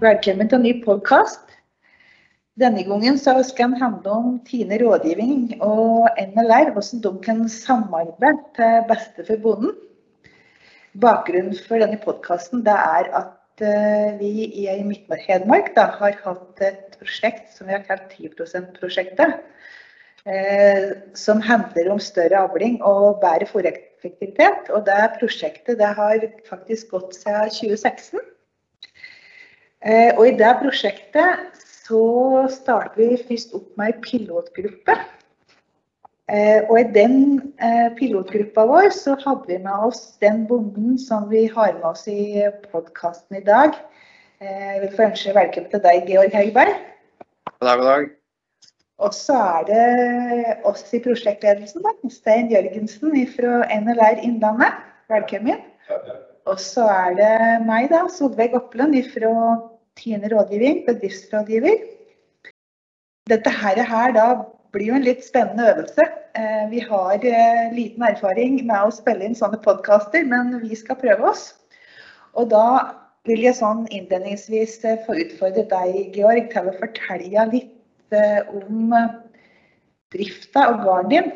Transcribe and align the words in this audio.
Velkommen 0.00 0.48
til 0.48 0.56
en 0.56 0.62
ny 0.64 0.70
podkast. 0.80 1.50
Denne 2.56 2.86
gangen 2.86 3.18
skal 3.20 3.42
den 3.58 3.74
handle 3.76 4.14
om 4.14 4.38
Tine 4.48 4.78
rådgivning 4.80 5.58
og 5.60 6.08
NLR, 6.22 6.70
hvordan 6.72 7.02
de 7.04 7.10
kan 7.26 7.42
samarbeide 7.52 8.30
til 8.56 8.78
beste 8.88 9.26
for 9.26 9.42
bonden. 9.42 9.74
Bakgrunnen 11.04 11.52
for 11.66 11.84
denne 11.84 12.00
podkasten 12.00 12.64
er 12.64 13.10
at 13.20 13.60
eh, 13.60 14.16
vi 14.22 14.48
i 14.62 14.78
Midt-Hedmark 14.88 15.76
har 15.76 16.16
hatt 16.24 16.64
et 16.64 16.96
prosjekt 16.96 17.52
som 17.52 17.68
vi 17.68 17.76
har 17.76 17.84
kalt 17.84 18.08
10 18.16 18.32
%-prosjektet. 18.40 19.36
Eh, 20.24 20.96
som 21.12 21.44
handler 21.44 21.92
om 21.92 22.00
større 22.00 22.40
avling 22.48 22.80
og 22.80 23.20
bedre 23.20 23.52
fòreffektivitet. 23.52 24.72
Og 24.72 24.88
det 24.88 25.12
prosjektet 25.20 25.76
det 25.76 25.92
har 26.00 26.28
faktisk 26.48 26.96
gått 26.96 27.20
siden 27.20 27.52
2016. 27.52 28.30
Eh, 29.80 30.12
og 30.18 30.26
i 30.28 30.36
det 30.36 30.50
prosjektet 30.60 31.62
så 31.64 32.44
starter 32.52 33.00
vi 33.00 33.22
først 33.30 33.54
opp 33.56 33.70
med 33.80 33.94
ei 33.94 34.02
pilotgruppe. 34.04 34.96
Eh, 36.30 36.68
og 36.68 36.76
i 36.78 36.84
den 36.94 37.16
eh, 37.58 37.88
pilotgruppa 37.96 38.66
vår 38.68 38.90
så 38.94 39.16
hadde 39.24 39.48
vi 39.48 39.56
med 39.64 39.86
oss 39.88 40.18
den 40.22 40.44
bonden 40.46 40.98
som 41.00 41.30
vi 41.32 41.46
har 41.48 41.72
med 41.78 41.88
oss 41.94 42.04
i 42.12 42.44
podkasten 42.70 43.40
i 43.40 43.44
dag. 43.46 43.74
Jeg 44.40 44.78
vil 44.84 44.94
få 44.96 45.08
ønske 45.08 45.34
velkommen 45.36 45.72
til 45.72 45.82
deg, 45.84 46.06
Georg 46.08 46.36
Hegberg. 46.36 46.76
God 47.48 47.66
dag, 47.68 47.80
god 47.80 47.88
dag. 47.88 48.06
Og 49.00 49.16
så 49.16 49.36
er 49.36 49.66
det 49.68 50.54
oss 50.68 50.84
i 50.96 51.00
prosjektledelsen, 51.00 51.84
da. 51.84 52.12
Stein 52.12 52.52
Jørgensen 52.52 53.16
fra 53.34 53.64
NLR 53.80 54.22
Innlandet. 54.24 54.80
Velkommen. 55.12 55.60
Og 56.48 56.60
så 56.60 56.86
er 56.88 57.16
det 57.16 57.34
meg, 57.66 57.90
da. 57.92 58.06
Solveig 58.12 58.56
Oppland 58.56 58.96
fra 59.12 59.34
Tine 60.00 60.30
rådgivning, 60.32 60.84
bedriftsrådgiver. 60.86 61.82
Dette 63.28 63.52
her, 63.52 63.82
her 63.84 64.14
da 64.16 64.26
blir 64.72 64.90
jo 64.90 64.96
en 64.96 65.04
litt 65.04 65.22
spennende 65.26 65.68
øvelse. 65.74 66.06
Eh, 66.38 66.70
vi 66.70 66.80
har 66.86 67.26
eh, 67.26 67.72
liten 67.74 68.06
erfaring 68.06 68.60
med 68.62 68.86
å 68.86 68.94
spille 68.94 69.26
inn 69.26 69.36
sånne 69.36 69.60
podkaster, 69.64 70.24
men 70.26 70.54
vi 70.62 70.78
skal 70.78 70.98
prøve 71.00 71.30
oss. 71.32 71.50
Og 72.38 72.48
da 72.52 72.94
vil 73.28 73.42
jeg 73.44 73.58
sånn 73.58 73.84
innledningsvis 73.90 74.78
eh, 74.88 75.00
få 75.06 75.18
utfordre 75.24 75.66
deg, 75.68 76.14
Georg, 76.16 76.48
til 76.54 76.70
å 76.70 76.76
fortelle 76.78 77.48
litt 77.52 77.76
om 78.50 78.94
drifta 80.10 80.64
og 80.72 80.80
gården 80.86 81.12
din. 81.12 81.28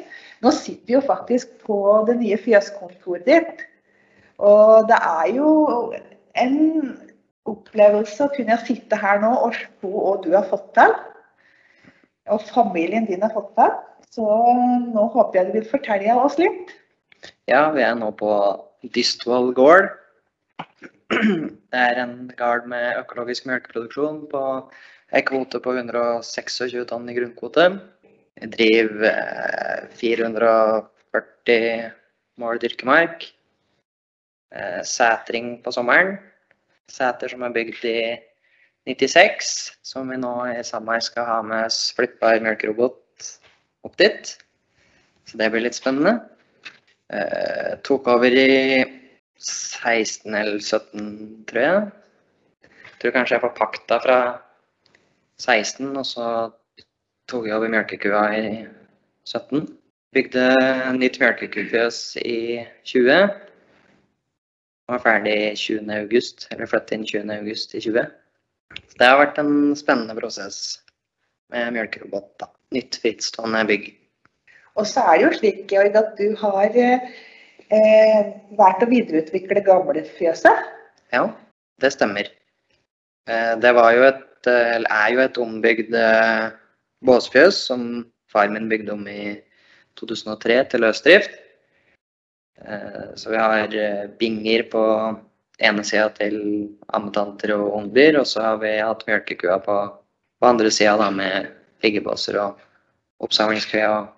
Nå 0.42 0.50
sitter 0.54 0.88
vi 0.88 0.96
jo 0.96 1.02
faktisk 1.04 1.52
på 1.66 1.78
det 2.08 2.16
nye 2.18 2.38
fjøskontoret 2.40 3.28
ditt. 3.28 3.66
Og 4.42 4.88
det 4.88 4.98
er 4.98 5.28
jo 5.36 5.50
en 6.42 6.56
opplevelse 7.48 8.24
å 8.24 8.32
kunne 8.34 8.56
sitte 8.64 8.98
her 9.00 9.20
nå 9.22 9.32
og 9.46 9.56
se 9.56 9.66
hva 9.84 10.14
du 10.24 10.30
har 10.34 10.46
fått 10.48 10.70
til. 10.76 10.94
Og 12.32 12.46
familien 12.48 13.08
din 13.08 13.24
har 13.24 13.34
fått 13.34 13.52
til. 13.58 13.74
Så 14.14 14.24
nå 14.94 15.08
håper 15.12 15.40
jeg 15.40 15.50
du 15.50 15.58
vil 15.58 15.68
fortelle 15.68 16.14
oss 16.22 16.38
litt. 16.38 16.72
Ja, 17.50 17.68
vi 17.74 17.82
er 17.84 17.96
nå 17.98 18.12
på 18.16 18.30
Dystvoll 18.94 19.52
gård. 19.56 19.90
Det 21.10 21.80
er 21.80 21.98
en 22.00 22.30
gard 22.38 22.68
med 22.70 22.98
økologisk 23.00 23.46
melkeproduksjon 23.48 24.24
på 24.30 24.42
en 25.14 25.26
kvote 25.28 25.60
på 25.62 25.74
126 25.76 26.86
tonn 26.90 27.10
i 27.10 27.16
grunnkvote. 27.16 27.68
Vi 28.40 28.50
driver 28.50 29.88
440 30.00 31.54
eh, 31.54 31.90
mål 32.40 32.60
dyrkemark. 32.62 33.26
Eh, 34.54 34.80
Sætring 34.82 35.58
på 35.62 35.74
sommeren. 35.74 36.16
Seter 36.92 37.32
som 37.32 37.44
er 37.46 37.54
bygd 37.54 37.84
i 37.88 37.98
96, 38.84 39.50
som 39.82 40.10
vi 40.12 40.18
nå 40.20 40.32
i 40.52 40.64
sommer 40.66 41.00
skal 41.00 41.28
ha 41.28 41.38
med 41.46 41.70
oss 41.70 41.88
flyttbar 41.96 42.42
melkerobot 42.44 43.28
opp 43.84 43.96
dit. 44.00 44.34
Så 45.24 45.40
det 45.40 45.48
blir 45.52 45.64
litt 45.64 45.78
spennende. 45.78 46.18
Eh, 47.12 47.76
tok 47.84 48.08
over 48.12 48.36
i 48.36 48.84
16 49.40 50.34
eller 50.34 50.60
17, 50.60 51.44
tror 51.48 51.62
jeg. 51.62 51.80
Jeg 52.64 53.00
tror 53.00 53.16
kanskje 53.16 53.36
jeg 53.36 53.44
får 53.44 53.56
pakta 53.58 53.98
fra 54.04 54.18
16, 55.40 55.90
og 55.96 56.06
så 56.08 56.28
tok 57.28 57.48
jeg 57.48 57.56
over 57.56 57.72
melkekua 57.72 58.26
i 58.36 58.44
17. 59.28 59.66
Bygde 60.14 60.44
nytt 61.00 61.18
melkekufjøs 61.20 62.00
i 62.22 62.62
20 62.86 63.32
var 64.90 65.02
ferdig 65.04 65.36
20. 65.58 65.90
august, 65.96 66.46
eller 66.52 66.68
flyttet 66.68 66.96
inn 66.96 67.06
20. 67.08 67.32
august 67.38 67.74
i 67.74 67.82
20. 67.84 68.08
Så 68.74 68.98
det 69.00 69.08
har 69.08 69.20
vært 69.20 69.38
en 69.40 69.74
spennende 69.78 70.16
prosess 70.18 70.80
med 71.54 71.74
melkerobot. 71.76 72.32
da. 72.40 72.50
Nytt 72.74 72.98
frittstående 73.02 73.62
bygg. 73.68 73.92
Og 74.74 74.88
så 74.90 75.04
er 75.06 75.18
det 75.18 75.26
jo 75.26 75.34
slik, 75.38 75.60
Georg, 75.70 75.96
at 75.96 76.16
du 76.18 76.34
har 76.40 76.74
eh, 76.74 78.24
vært 78.58 78.82
å 78.82 78.90
videreutvikle 78.90 79.62
gamlefjøset? 79.66 80.64
Ja, 81.14 81.28
det 81.82 81.92
stemmer. 81.94 82.30
Eh, 83.30 83.52
det 83.62 83.74
var 83.76 83.92
jo 83.94 84.08
et, 84.08 84.26
eller 84.50 84.90
er 84.90 85.12
jo 85.14 85.22
et 85.22 85.38
ombygd 85.40 85.94
eh, 85.94 86.48
båsfjøs 87.06 87.62
som 87.70 87.86
far 88.32 88.50
min 88.50 88.68
bygde 88.68 88.96
om 88.96 89.06
i 89.06 89.36
2003 90.00 90.58
til 90.72 90.82
løsdrift. 90.82 91.38
Eh, 92.62 93.14
så 93.14 93.30
vi 93.30 93.36
har 93.36 93.76
eh, 93.76 94.06
binger 94.18 94.62
på 94.72 94.82
ene 95.58 95.84
sida 95.86 96.08
til 96.18 96.36
ammetanter 96.94 97.54
og 97.56 97.74
ungdyr, 97.78 98.18
og 98.20 98.26
så 98.26 98.42
har 98.48 98.60
vi 98.62 98.76
hatt 98.78 99.04
mjølkekua 99.08 99.58
på, 99.64 99.78
på 100.40 100.48
andre 100.48 100.70
sida 100.74 101.10
med 101.14 101.50
piggebåser 101.82 102.38
og 102.42 102.60
oppsamlingskve 103.24 103.82
og 103.88 104.08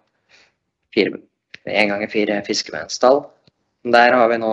fire, 0.94 1.20
en 1.66 1.92
ganger 1.92 2.12
fire 2.12 2.40
fiskevernstall. 2.46 3.24
Der 3.86 4.16
har 4.16 4.30
vi 4.32 4.40
nå 4.42 4.52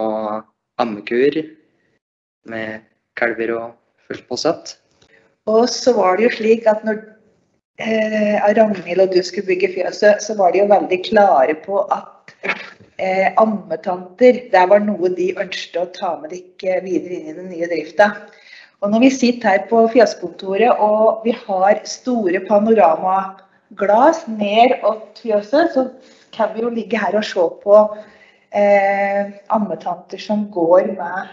ammekuer 0.82 1.40
med 2.50 2.84
kalver 3.20 3.54
og 3.56 3.68
fullt 4.08 4.28
påsatt. 4.30 4.78
Og 5.50 5.68
så 5.70 5.94
var 5.96 6.18
det 6.18 6.28
jo 6.28 6.36
slik 6.38 6.68
at 6.70 6.84
når 6.88 7.00
eh, 7.82 8.40
Ragnhild 8.58 9.04
og 9.04 9.16
du 9.16 9.22
skulle 9.24 9.48
bygge 9.48 9.74
fjøset, 9.76 10.24
så 10.24 10.36
var 10.40 10.54
de 10.54 10.64
jo 10.64 10.70
veldig 10.72 11.00
klare 11.08 11.56
på 11.66 11.84
at 11.92 12.36
eh, 13.04 13.30
ammetanter, 13.42 14.40
det 14.54 14.64
var 14.72 14.84
noe 14.84 15.12
de 15.18 15.34
ønsket 15.42 15.82
å 15.82 15.92
ta 15.96 16.14
med 16.22 16.34
dere 16.34 16.82
videre 16.86 17.20
inn 17.20 17.30
i 17.30 17.38
den 17.38 17.52
nye 17.52 17.70
drifta. 17.72 18.10
Og 18.84 18.92
når 18.92 19.06
vi 19.06 19.12
sitter 19.16 19.50
her 19.50 19.68
på 19.70 19.86
fjøskontoret 19.94 20.82
og 20.84 21.24
vi 21.24 21.36
har 21.46 21.80
store 21.88 22.42
panoramaglass 22.50 24.26
ned 24.28 24.76
opp 24.84 25.22
fjøset, 25.22 25.76
så 25.76 25.88
kan 26.36 26.52
vi 26.56 26.66
jo 26.66 26.74
ligge 26.74 27.00
her 27.00 27.16
og 27.16 27.24
se 27.28 27.46
på 27.64 27.78
eh, 28.52 29.32
ammetanter 29.56 30.20
som 30.20 30.50
går 30.52 30.92
med 30.98 31.32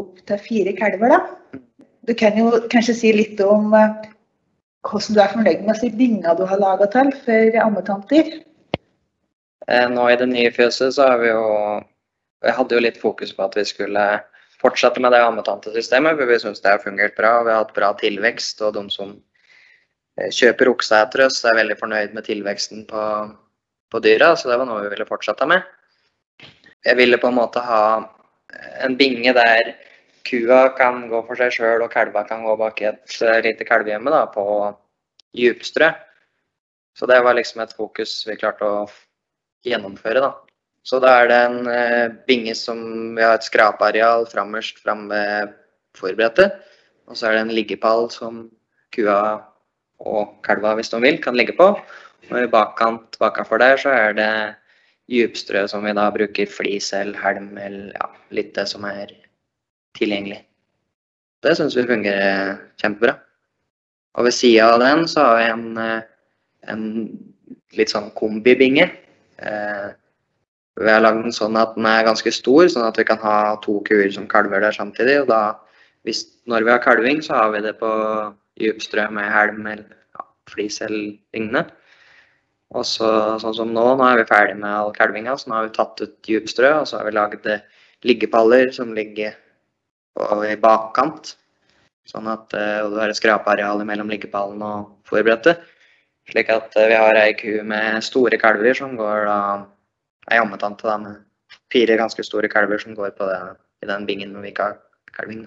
opptil 0.00 0.40
fire 0.40 0.76
kalver. 0.78 1.16
da. 1.16 1.60
Du 2.08 2.14
kan 2.16 2.38
jo 2.38 2.62
kanskje 2.72 2.96
si 2.96 3.12
litt 3.12 3.40
om 3.44 3.74
eh, 3.76 4.08
hvordan 4.88 5.16
du 5.16 5.20
er 5.20 5.34
fornøyd 5.34 5.66
med 5.66 5.82
de 5.84 5.90
binga 6.00 6.32
du 6.38 6.46
har 6.48 6.62
laga 6.62 6.88
til 6.94 7.12
for 7.26 7.60
ammetanter? 7.66 8.40
Eh, 9.70 9.86
nå 9.90 10.08
i 10.10 10.18
det 10.18 10.28
nye 10.30 10.50
fjøset 10.54 10.96
så 10.96 11.08
har 11.12 11.22
vi 11.22 11.30
jo 11.30 11.46
Vi 12.40 12.52
hadde 12.56 12.72
jo 12.74 12.80
litt 12.80 12.96
fokus 12.96 13.34
på 13.36 13.44
at 13.44 13.56
vi 13.58 13.66
skulle 13.68 14.04
fortsette 14.60 15.00
med 15.00 15.12
det 15.12 15.18
ammetantesystemet, 15.20 16.16
for 16.16 16.28
vi 16.28 16.38
syns 16.40 16.62
det 16.64 16.70
har 16.72 16.80
fungert 16.80 17.12
bra. 17.16 17.42
Vi 17.44 17.52
har 17.52 17.66
hatt 17.66 17.74
bra 17.76 17.90
tilvekst, 18.00 18.62
og 18.64 18.78
de 18.78 18.84
som 18.88 19.10
kjøper 20.16 20.70
okse 20.72 21.02
etter 21.04 21.26
oss, 21.26 21.42
er 21.44 21.58
veldig 21.58 21.76
fornøyd 21.76 22.14
med 22.16 22.24
tilveksten 22.24 22.86
på, 22.88 23.02
på 23.92 24.00
dyra, 24.04 24.32
så 24.36 24.48
det 24.48 24.56
var 24.60 24.68
noe 24.70 24.86
vi 24.86 24.92
ville 24.94 25.08
fortsette 25.08 25.48
med. 25.52 25.68
Jeg 26.84 26.96
ville 26.96 27.20
på 27.20 27.28
en 27.28 27.36
måte 27.36 27.60
ha 27.60 27.82
en 28.80 28.96
binge 28.96 29.32
der 29.36 29.74
kua 30.24 30.62
kan 30.78 31.06
gå 31.12 31.20
for 31.26 31.36
seg 31.36 31.52
sjøl 31.54 31.84
og 31.84 31.92
kalva 31.92 32.24
kan 32.28 32.44
gå 32.44 32.56
bak 32.60 32.80
et 32.84 33.18
eh, 33.24 33.42
lite 33.44 33.68
kalvehjemme 33.68 34.24
på 34.34 34.46
djupstrø. 35.36 35.92
Så 36.96 37.06
det 37.06 37.20
var 37.24 37.36
liksom 37.36 37.62
et 37.62 37.76
fokus 37.76 38.16
vi 38.26 38.36
klarte 38.40 38.64
å 38.66 38.88
gjennomføre. 39.66 40.20
da. 40.20 40.32
Så 40.82 41.00
da 41.02 41.12
er 41.20 41.28
det 41.28 41.38
en 41.44 41.68
eh, 41.68 42.12
binge 42.28 42.54
som 42.56 42.80
vi 43.16 43.24
har 43.24 43.36
et 43.36 43.46
skrapeareal 43.46 44.26
frammest 44.30 44.80
framme 44.80 45.20
forberedte. 45.98 46.48
Og 47.10 47.18
så 47.18 47.28
er 47.28 47.36
det 47.36 47.44
en 47.44 47.56
liggepall 47.56 48.08
som 48.12 48.46
kua 48.94 49.20
og 50.00 50.38
kalva, 50.46 50.74
hvis 50.78 50.92
de 50.92 51.00
vil, 51.02 51.18
kan 51.22 51.36
ligge 51.36 51.56
på. 51.58 51.74
Og 52.30 52.38
i 52.38 52.50
bakkant 52.50 53.18
bakenfor 53.20 53.60
der 53.60 53.80
så 53.80 53.92
er 53.92 54.14
det 54.16 54.30
djupstrø 55.10 55.66
som 55.68 55.84
vi 55.84 55.92
da 55.96 56.06
bruker 56.14 56.48
flis 56.48 56.92
eller 56.94 57.18
helm 57.18 57.58
eller 57.58 57.90
ja, 57.96 58.06
litt 58.30 58.54
det 58.54 58.68
som 58.70 58.86
er 58.86 59.10
tilgjengelig. 59.98 60.38
Det 61.42 61.56
syns 61.56 61.76
vi 61.76 61.88
fungerer 61.88 62.56
kjempebra. 62.80 63.16
Og 64.18 64.26
ved 64.26 64.34
sida 64.36 64.72
av 64.74 64.80
den 64.82 65.06
så 65.10 65.24
har 65.26 65.36
vi 65.38 65.48
en, 65.50 65.66
eh, 65.78 66.02
en 66.70 66.84
litt 67.78 67.92
sånn 67.92 68.10
kombibinge 68.16 68.88
vi 69.40 70.88
har 70.88 71.02
lagd 71.02 71.24
den 71.24 71.34
sånn 71.34 71.58
at 71.60 71.74
den 71.76 71.88
er 71.88 72.06
ganske 72.06 72.32
stor, 72.32 72.68
sånn 72.72 72.86
at 72.86 72.98
vi 73.00 73.06
kan 73.08 73.20
ha 73.22 73.56
to 73.64 73.80
kuer 73.88 74.10
som 74.14 74.28
kalver 74.30 74.62
der 74.64 74.76
samtidig. 74.76 75.22
og 75.22 75.28
Da 75.32 75.42
hvis, 76.08 76.24
når 76.48 76.64
vi 76.64 76.72
har 76.72 76.84
kalving, 76.84 77.20
så 77.24 77.36
har 77.36 77.50
vi 77.54 77.64
det 77.64 77.74
på 77.80 77.90
djupstrø 78.60 79.08
med 79.12 79.28
helm 79.32 79.66
eller 79.66 79.88
ja, 80.16 80.24
flis 80.48 80.80
eller 80.84 81.12
lignende. 81.34 81.66
Og 82.70 82.86
så, 82.86 83.10
sånn 83.42 83.56
som 83.56 83.74
nå, 83.74 83.84
nå 83.98 84.06
er 84.06 84.20
vi 84.20 84.28
ferdig 84.30 84.56
med 84.60 84.70
all 84.70 84.92
kalvinga, 84.94 85.34
så 85.36 85.50
nå 85.50 85.58
har 85.58 85.66
vi 85.66 85.74
tatt 85.74 86.02
ut 86.04 86.30
djupstrø, 86.30 86.70
og 86.80 86.88
så 86.88 87.00
har 87.00 87.08
vi 87.08 87.16
lagd 87.16 87.48
liggepaller 88.06 88.70
som 88.72 88.94
ligger 88.94 89.34
på, 90.16 90.28
i 90.46 90.54
bakkant. 90.60 91.34
Sånn 92.08 92.30
at 92.30 92.54
uh, 92.56 92.86
du 92.90 92.96
har 92.98 93.10
et 93.10 93.18
skrapeareal 93.18 93.82
mellom 93.86 94.08
liggepallen 94.10 94.62
og 94.64 94.94
fòrbrettet. 95.10 95.60
Slik 96.30 96.50
at 96.52 96.76
uh, 96.78 96.86
vi 96.86 96.98
har 96.98 97.18
ei 97.18 97.34
ku 97.38 97.60
med 97.66 98.02
store 98.06 98.38
kalver 98.38 98.76
som 98.78 98.96
går 98.98 99.26
da 99.28 99.40
Ei 100.30 100.38
ammetante 100.38 100.86
da 100.86 100.98
med 101.00 101.22
fire 101.72 101.96
ganske 101.98 102.22
store 102.22 102.48
kalver 102.52 102.78
som 102.78 102.94
går 102.94 103.14
på 103.16 103.26
det, 103.26 103.38
i 103.82 103.88
den 103.88 104.04
bingen 104.06 104.34
hvor 104.34 104.44
vi 104.44 104.52
ikke 104.52 104.68
har 104.68 104.76
kalving. 105.16 105.46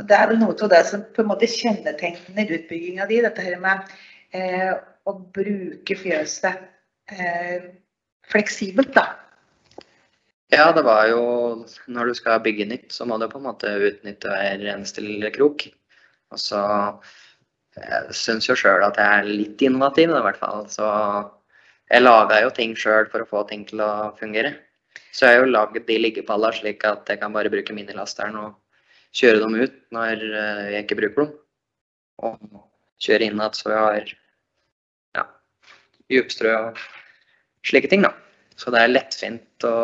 Og 0.00 0.08
Det 0.08 0.16
er 0.16 0.28
vel 0.30 0.40
noe 0.40 0.56
av 0.56 0.70
det 0.72 0.80
som 0.88 1.04
på 1.14 1.22
en 1.22 1.28
måte 1.30 1.48
kjennetegner 1.50 2.54
utbygginga 2.56 3.06
di, 3.10 3.20
dette 3.22 3.44
her 3.44 3.58
med 3.62 3.92
eh, 4.34 4.72
å 5.04 5.14
bruke 5.36 5.98
fjøset 5.98 6.64
eh, 7.12 7.68
fleksibelt, 8.32 8.94
da. 8.96 9.10
Ja, 10.52 10.70
det 10.76 10.82
var 10.84 11.06
jo 11.08 11.22
Når 11.88 12.10
du 12.10 12.14
skal 12.14 12.42
bygge 12.44 12.66
nytt, 12.68 12.90
så 12.92 13.06
må 13.08 13.18
du 13.20 13.28
på 13.28 13.40
en 13.40 13.48
måte 13.48 13.72
utnytte 13.72 14.32
hver 14.32 14.64
eneste 14.74 15.04
lille 15.04 15.30
krok. 15.32 15.68
Og 16.32 16.40
så 16.40 16.62
Jeg 17.78 18.16
syns 18.16 18.48
jo 18.48 18.56
sjøl 18.58 18.84
at 18.84 18.98
jeg 19.00 19.20
er 19.20 19.28
litt 19.28 19.62
innovativ, 19.64 20.12
i 20.12 20.24
hvert 20.26 20.40
fall. 20.40 20.66
Så 20.72 20.88
jeg 21.88 22.04
laga 22.04 22.42
jo 22.44 22.50
ting 22.56 22.74
sjøl 22.76 23.08
for 23.12 23.24
å 23.24 23.28
få 23.28 23.44
ting 23.48 23.64
til 23.68 23.80
å 23.84 23.92
fungere. 24.18 24.54
Så 25.12 25.28
jeg 25.28 25.38
har 25.38 25.46
jo 25.46 25.52
lagd 25.52 25.78
de 25.88 25.98
liggepallene 26.00 26.56
slik 26.56 26.84
at 26.88 27.08
jeg 27.08 27.20
kan 27.20 27.32
bare 27.32 27.52
bruke 27.52 27.74
minilasteren 27.76 28.36
og 28.40 28.58
kjøre 29.16 29.42
dem 29.42 29.56
ut 29.60 29.74
når 29.92 30.24
eh, 30.24 30.68
jeg 30.74 30.86
ikke 30.86 30.98
bruker 31.00 31.24
dem. 31.24 31.32
Og 32.22 32.62
kjøre 33.02 33.28
inn 33.28 33.40
igjen 33.40 33.56
så 33.56 33.70
vi 33.70 33.78
har 33.78 34.12
ja, 35.18 35.26
djupstrø 36.12 36.54
og 36.58 36.82
slike 37.66 37.90
ting, 37.92 38.04
da. 38.04 38.12
Så 38.56 38.72
det 38.72 38.82
er 38.82 38.92
lettfint 38.92 39.66
å 39.66 39.76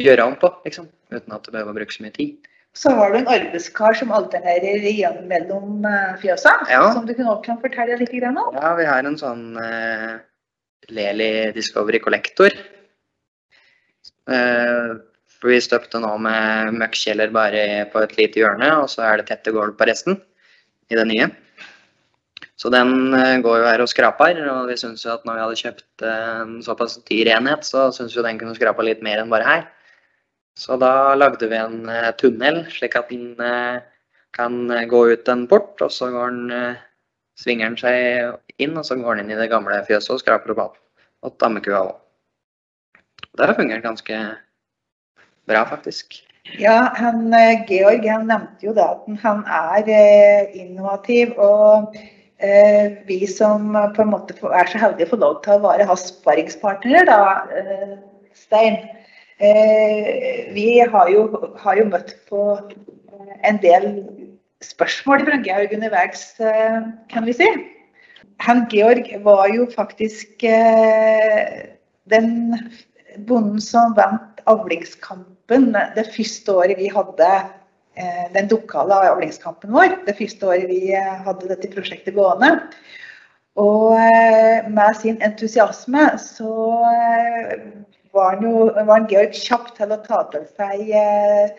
gjøre 0.00 0.26
om 0.30 0.38
på, 0.40 0.52
liksom. 0.64 0.88
Uten 1.10 1.34
at 1.34 1.44
du 1.44 1.50
behøver 1.52 1.74
å 1.74 1.78
bruke 1.80 1.94
så 1.94 2.04
mye 2.06 2.14
tid. 2.14 2.49
Så 2.76 2.92
har 2.94 3.10
du 3.10 3.18
en 3.18 3.28
arbeidskar 3.28 3.96
som 3.98 4.12
alternerer 4.14 4.84
igjen 4.86 5.24
mellom 5.30 5.86
eh, 5.88 6.16
fjøsa, 6.22 6.52
ja. 6.70 6.84
som 6.94 7.06
du 7.06 7.14
også 7.16 7.40
kan 7.48 7.58
fortelle 7.62 7.98
litt 7.98 8.12
om? 8.28 8.38
Ja, 8.54 8.74
vi 8.78 8.86
har 8.86 9.06
en 9.06 9.18
sånn 9.18 9.58
uh, 9.58 10.20
Leli 10.94 11.50
Discovery 11.56 11.98
Collector. 12.02 12.54
For 14.30 15.50
vi 15.50 15.56
støpte 15.64 15.98
nå 15.98 16.12
med 16.22 16.76
møkkjeller 16.78 17.32
bare 17.34 17.62
på 17.90 18.04
et 18.04 18.14
lite 18.20 18.38
hjørne, 18.38 18.68
og 18.84 18.90
så 18.92 19.02
er 19.08 19.18
det 19.18 19.30
tette 19.32 19.50
gulv 19.56 19.74
på 19.74 19.88
resten 19.90 20.20
i 20.92 20.98
det 20.98 21.06
nye. 21.10 21.26
Så 22.60 22.70
den 22.70 23.16
uh, 23.16 23.40
går 23.42 23.64
jo 23.64 23.66
her 23.66 23.82
og 23.82 23.90
skraper, 23.90 24.38
og 24.52 24.70
vi 24.70 24.78
syns 24.78 25.02
jo 25.02 25.16
at 25.16 25.26
når 25.26 25.40
vi 25.40 25.44
hadde 25.46 25.60
kjøpt 25.64 26.06
en 26.06 26.56
såpass 26.62 27.00
dyr 27.10 27.32
enhet, 27.34 27.66
så 27.66 27.88
syns 27.96 28.14
vi 28.14 28.26
den 28.28 28.38
kunne 28.38 28.54
skrapa 28.54 28.86
litt 28.86 29.02
mer 29.02 29.24
enn 29.24 29.34
bare 29.34 29.48
her. 29.48 29.68
Så 30.58 30.76
da 30.80 31.14
lagde 31.14 31.48
vi 31.48 31.56
en 31.56 31.88
uh, 31.88 32.10
tunnel, 32.18 32.64
slik 32.72 32.96
at 32.98 33.10
den 33.12 33.34
uh, 33.40 33.80
kan 34.36 34.70
eh, 34.70 34.86
gå 34.86 35.00
ut 35.10 35.28
en 35.28 35.46
port, 35.50 35.74
og 35.82 35.90
så 35.90 36.06
går 36.14 36.30
den, 36.30 36.76
svinger 37.40 37.72
den 37.72 37.78
seg 37.80 38.60
inn, 38.62 38.76
og 38.78 38.84
så 38.86 38.94
går 38.94 39.18
den 39.18 39.24
inn 39.24 39.34
i 39.34 39.40
det 39.40 39.48
gamle 39.50 39.80
fjøset 39.88 40.12
og 40.14 40.20
skraper 40.22 40.52
opp 40.54 40.60
alt. 40.62 40.76
Og 41.26 41.34
dammekua 41.42 41.80
òg. 41.88 41.96
Det 43.34 43.48
har 43.48 43.58
fungert 43.58 43.82
ganske 43.82 44.20
bra, 45.50 45.64
faktisk. 45.66 46.20
Ja, 46.62 46.92
han, 46.94 47.34
Georg 47.66 48.06
han 48.06 48.30
nevnte 48.30 48.68
jo 48.68 48.76
da 48.78 48.86
at 48.94 49.10
han 49.24 49.42
er 49.50 50.54
innovativ. 50.54 51.34
og 51.34 51.98
vi 53.10 53.26
som 53.26 53.74
på 53.74 54.06
en 54.06 54.14
måte 54.14 54.38
er 54.46 54.70
så 54.70 54.78
heldige 54.80 55.10
å 55.10 55.16
få 55.16 55.20
lov 55.24 55.42
til 55.42 55.58
å 55.58 55.64
være 55.66 55.90
hans 55.90 56.06
sparringspartnere, 56.14 57.02
da, 57.10 57.98
Stein, 58.38 58.78
Eh, 58.78 58.99
vi 59.40 60.80
har 60.92 61.08
jo, 61.08 61.52
har 61.56 61.78
jo, 61.78 61.86
møtt 61.88 62.12
på 62.28 62.42
en 63.48 63.60
del 63.62 63.86
spørsmål 64.64 65.24
fra 65.24 65.38
Georg 65.46 65.72
underveis, 65.72 66.34
eh, 66.44 66.82
kan 67.08 67.24
vi 67.24 67.32
si. 67.38 67.48
Han 68.44 68.66
Georg 68.72 69.08
var 69.24 69.48
jo 69.48 69.64
faktisk 69.72 70.44
eh, 70.44 71.72
den 72.12 72.58
bonden 73.28 73.60
som 73.64 73.96
vant 73.96 74.44
avlingskampen 74.50 75.72
det 75.96 76.06
første 76.12 76.52
året 76.52 76.78
vi 76.78 76.92
hadde 76.92 77.30
den 78.32 78.46
lokale 78.48 78.94
avlingskampen 79.10 79.72
vår. 79.74 79.96
Det 80.06 80.14
første 80.16 80.46
året 80.46 80.68
vi 80.70 80.92
hadde 80.94 81.48
dette 81.50 81.68
prosjektet 81.72 82.14
gående. 82.16 82.52
Og 83.60 83.98
med 84.70 84.94
sin 84.96 85.18
entusiasme 85.26 86.06
så 86.22 86.54
var 88.16 88.40
noe, 88.42 88.84
var 88.86 89.06
Georg 89.10 89.36
kjapp 89.36 89.72
til 89.76 89.92
å 89.94 90.00
ta 90.04 90.22
til 90.32 90.46
seg 90.56 90.90
eh, 90.96 91.52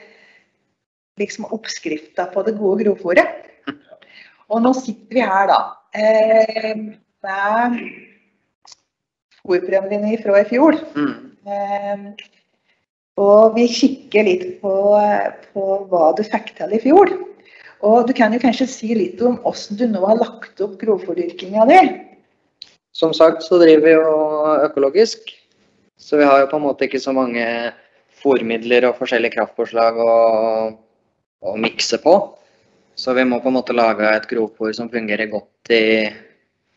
liksom 1.21 1.47
oppskrifta 1.53 2.27
på 2.33 2.43
det 2.47 2.57
gode 2.59 2.83
grovfòret. 2.85 3.47
Og 4.51 4.63
nå 4.65 4.73
sitter 4.75 5.15
vi 5.15 5.23
her, 5.23 5.47
da, 5.47 5.59
eh, 5.95 6.75
med 7.23 7.79
fòrprøvene 9.41 10.17
fra 10.23 10.41
i 10.41 10.47
fjor. 10.49 10.77
Mm. 10.97 11.15
Eh, 11.47 12.05
og 13.21 13.55
vi 13.55 13.67
kikker 13.71 14.27
litt 14.27 14.45
på, 14.61 14.73
på, 15.53 15.65
hva 15.91 16.11
du 16.17 16.23
fikk 16.25 16.55
til 16.57 16.75
i 16.75 16.81
fjor. 16.83 17.11
Og 17.81 18.07
du 18.07 18.13
kan 18.17 18.33
jo 18.33 18.41
kanskje 18.41 18.69
si 18.69 18.93
litt 18.93 19.21
om 19.25 19.39
hvordan 19.41 19.79
du 19.79 19.85
nå 19.89 20.03
har 20.05 20.19
lagt 20.19 20.61
opp 20.61 20.77
grovfòrdyrkinga 20.81 21.65
di? 21.69 21.79
Som 22.93 23.13
sagt 23.15 23.45
så 23.45 23.57
driver 23.61 23.87
vi 23.87 23.95
jo 23.95 24.15
økologisk. 24.67 25.31
Så 26.01 26.17
vi 26.17 26.25
har 26.25 26.41
jo 26.41 26.49
på 26.49 26.57
en 26.57 26.65
måte 26.65 26.87
ikke 26.87 27.01
så 27.01 27.13
mange 27.13 27.45
fòrmidler 28.21 28.87
og 28.89 28.97
forskjellige 28.97 29.35
kraftpåslag 29.37 29.99
å, 30.01 30.13
å 31.45 31.53
mikse 31.61 31.99
på. 32.01 32.15
Så 32.97 33.13
vi 33.17 33.25
må 33.25 33.39
på 33.41 33.51
en 33.51 33.57
måte 33.59 33.75
lage 33.75 34.09
et 34.09 34.27
grovfòr 34.29 34.73
som 34.77 34.89
fungerer 34.91 35.29
godt 35.31 35.71
i, 35.73 36.09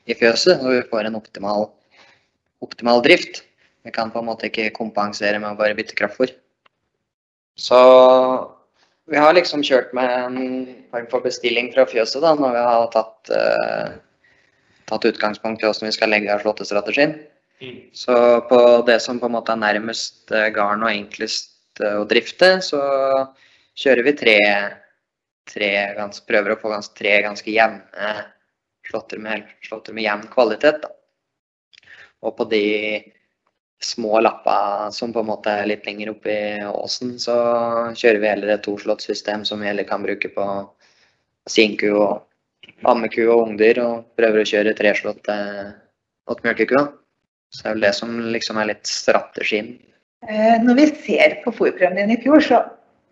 i 0.09 0.17
fjøset, 0.17 0.61
så 0.61 0.77
vi 0.77 0.85
får 0.91 1.09
en 1.09 1.19
optimal, 1.19 1.69
optimal, 2.65 3.03
drift. 3.05 3.43
Vi 3.85 3.93
kan 3.93 4.13
på 4.13 4.21
en 4.21 4.29
måte 4.29 4.49
ikke 4.49 4.71
kompensere 4.77 5.41
med 5.41 5.53
å 5.53 5.59
bare 5.59 5.77
bytte 5.77 5.97
kraftfôr. 5.99 6.33
Så 7.61 7.81
vi 9.11 9.21
har 9.21 9.37
liksom 9.37 9.65
kjørt 9.67 9.93
med 9.97 10.15
en 10.15 10.39
form 10.93 11.11
for 11.11 11.25
bestilling 11.25 11.69
fra 11.75 11.85
fjøset 11.89 12.25
da, 12.25 12.33
når 12.39 12.57
vi 12.57 12.65
har 12.69 12.89
tatt, 12.95 13.33
uh, 13.33 14.73
tatt 14.89 15.09
utgangspunkt 15.11 15.61
i 15.63 15.69
hvordan 15.69 15.91
vi 15.91 15.97
skal 15.97 16.13
legge 16.13 16.33
av 16.33 16.45
slåttestrategien. 16.45 17.19
Mm. 17.63 17.81
Så 17.93 18.15
på 18.51 18.59
det 18.87 18.99
som 19.01 19.21
på 19.21 19.29
en 19.31 19.37
måte 19.37 19.55
er 19.55 19.63
nærmest 19.63 20.33
eh, 20.35 20.51
garn 20.55 20.83
og 20.85 20.91
enklest 20.91 21.81
eh, 21.83 21.97
å 22.01 22.07
drifte, 22.09 22.59
så 22.67 22.81
kjører 23.79 24.07
vi 24.07 24.15
tre, 24.19 24.39
tre 25.51 25.71
gans, 25.97 26.23
prøver 26.27 26.55
å 26.55 26.61
få 26.61 26.73
gans, 26.75 26.91
tre 26.97 27.21
ganske 27.25 27.51
jevne 27.51 28.15
slåtter 28.89 29.19
med, 29.19 29.49
slåtter 29.63 29.97
med 29.97 30.05
jevn 30.05 30.29
kvalitet. 30.33 30.83
Da. 30.83 30.91
Og 32.25 32.37
på 32.37 32.47
de 32.51 32.65
små 33.85 34.21
lappa 34.21 34.91
som 34.93 35.13
på 35.13 35.21
en 35.21 35.29
måte 35.29 35.53
er 35.53 35.69
litt 35.69 35.87
lenger 35.87 36.15
oppe 36.15 36.33
i 36.33 36.67
åsen, 36.69 37.17
så 37.21 37.37
kjører 37.97 38.21
vi 38.21 38.31
heller 38.31 38.55
et 38.55 38.65
toslåttsystem 38.65 39.45
som 39.45 39.61
vi 39.61 39.69
heller 39.69 39.89
kan 39.89 40.05
bruke 40.05 40.31
på 40.33 40.47
sinku 41.51 41.91
og 41.93 42.25
ammeku 42.89 43.27
og 43.27 43.51
ungdyr, 43.51 43.81
og 43.85 44.17
prøver 44.17 44.41
å 44.41 44.49
kjøre 44.49 44.77
treslått 44.77 45.25
til 45.29 46.45
melkekua. 46.45 46.87
Så 47.55 47.63
det 47.63 47.71
er 47.71 47.75
vel 47.77 47.85
det 47.87 47.93
som 47.97 48.15
liksom 48.35 48.59
er 48.59 48.73
litt 48.73 48.89
strategien. 48.91 49.77
Eh, 50.27 50.57
når 50.65 50.81
vi 50.81 50.87
ser 51.05 51.37
på 51.45 51.53
fòrprøven 51.55 52.01
din 52.01 52.17
i 52.17 52.23
fjor, 52.23 52.43
så 52.43 52.63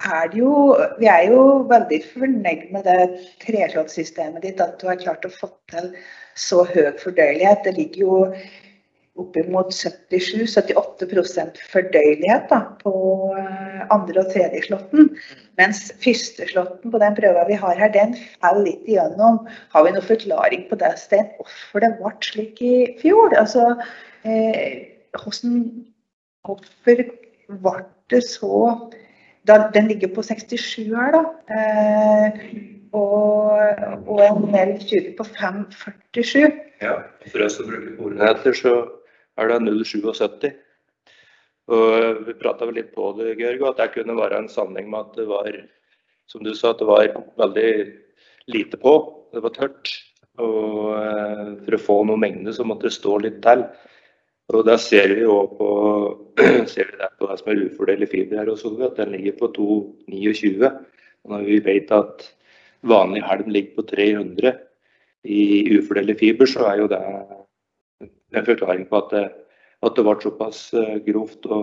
er 0.03 0.33
det 0.33 0.41
jo 0.41 0.55
Vi 0.99 1.07
er 1.07 1.29
jo 1.31 1.43
veldig 1.71 2.01
fornøyd 2.11 2.65
med 2.75 2.89
det 2.89 3.23
treslåttsystemet 3.45 4.43
ditt, 4.43 4.61
at 4.61 4.81
du 4.81 4.89
har 4.91 4.99
klart 4.99 5.29
å 5.29 5.31
få 5.31 5.53
til 5.71 5.93
så 6.35 6.65
høy 6.67 6.91
fordøyelighet. 6.99 7.63
Det 7.65 7.77
ligger 7.77 8.03
jo 8.03 8.19
oppimot 9.21 9.71
77-78 9.77 11.61
fordøyelighet 11.71 12.47
da, 12.51 12.61
på 12.81 12.93
eh, 13.37 13.83
andre 13.93 14.25
og 14.25 14.31
tredje 14.33 14.65
slåtten. 14.67 15.11
Mens 15.61 15.85
første 16.03 16.49
slåtten 16.49 16.95
på 16.95 17.01
den 17.03 17.19
prøva 17.19 17.45
vi 17.47 17.59
har 17.61 17.77
her, 17.79 17.93
den 17.93 18.17
faller 18.41 18.65
litt 18.71 18.89
igjennom. 18.89 19.43
Har 19.75 19.85
vi 19.85 19.93
noen 19.93 20.09
forklaring 20.09 20.65
på 20.71 20.81
det, 20.81 20.95
Stein, 20.99 21.29
hvorfor 21.37 21.85
det 21.85 21.93
ble 22.01 22.15
slik 22.25 22.65
i 22.65 22.75
fjor? 23.03 23.37
Altså, 23.37 23.77
hvordan 24.23 25.57
Hvorfor 26.43 27.03
ble 27.63 27.73
det 28.11 28.23
så 28.27 28.57
da, 29.47 29.71
Den 29.75 29.89
ligger 29.91 30.11
på 30.15 30.23
67 30.23 30.91
her, 30.95 31.15
da. 31.15 31.23
Eh, 31.51 32.43
og, 32.95 33.59
og 34.07 34.21
en 34.23 34.45
mel 34.53 34.77
20 34.79 35.15
på 35.19 35.27
5,47. 35.27 36.53
Ja, 36.83 36.99
for 37.31 37.47
oss 37.47 37.57
som 37.59 37.71
bruker 37.71 37.97
koordinater, 37.99 38.55
så 38.55 38.75
er 39.39 39.51
det 39.51 39.59
0,77. 39.65 40.53
Og 41.73 42.23
vi 42.27 42.37
prata 42.39 42.69
vel 42.69 42.79
litt 42.79 42.93
på 42.95 43.11
det, 43.19 43.37
Georg, 43.41 43.65
at 43.71 43.81
det 43.81 43.91
kunne 43.97 44.19
være 44.19 44.43
en 44.43 44.51
sammenheng 44.51 44.91
med 44.93 45.09
at 45.09 45.19
det 45.19 45.27
var 45.31 45.51
som 46.31 46.43
du 46.47 46.53
sa, 46.55 46.71
at 46.71 46.83
det 46.83 46.91
var 46.91 47.11
veldig 47.43 47.71
lite 48.55 48.79
på. 48.79 48.95
Det 49.35 49.43
var 49.43 49.57
tørt. 49.57 49.95
Og 50.43 50.95
eh, 50.99 51.49
for 51.65 51.79
å 51.79 51.85
få 51.87 52.03
noe 52.09 52.21
mengde, 52.21 52.55
så 52.55 52.67
måtte 52.67 52.87
det 52.87 52.95
stå 52.99 53.19
litt 53.27 53.43
til. 53.45 53.67
Og 54.49 54.65
der 54.67 54.77
ser 54.77 55.15
vi 55.15 55.25
også 55.25 55.57
på, 55.59 55.69
ser 56.73 56.89
vi 56.91 57.11
på 57.19 57.29
det 57.31 57.39
som 57.39 57.53
er 57.53 57.63
ufordelig 57.67 58.09
fiber 58.11 58.41
her 58.41 58.51
også, 58.51 58.73
at 58.89 58.97
den 58.97 59.15
ligger 59.15 59.39
på 59.39 59.53
2,29. 59.59 60.73
Og 61.25 61.31
når 61.31 61.45
vi 61.47 61.65
vet 61.65 61.93
at 61.95 62.27
vanlig 62.83 63.23
halm 63.23 63.49
ligger 63.49 63.77
på 63.77 63.83
300 63.83 64.53
i 65.25 65.79
ufordelig 65.79 66.19
fiber, 66.19 66.47
så 66.47 66.67
er 66.67 66.83
jo 66.83 66.89
det 66.91 66.99
en 68.35 68.47
forklaring 68.47 68.89
på 68.89 68.97
at 68.97 69.11
det, 69.13 69.25
at 69.83 69.97
det 69.97 70.05
ble 70.07 70.17
såpass 70.23 70.61
eh, 70.75 70.99
grovt 71.07 71.47
og 71.47 71.63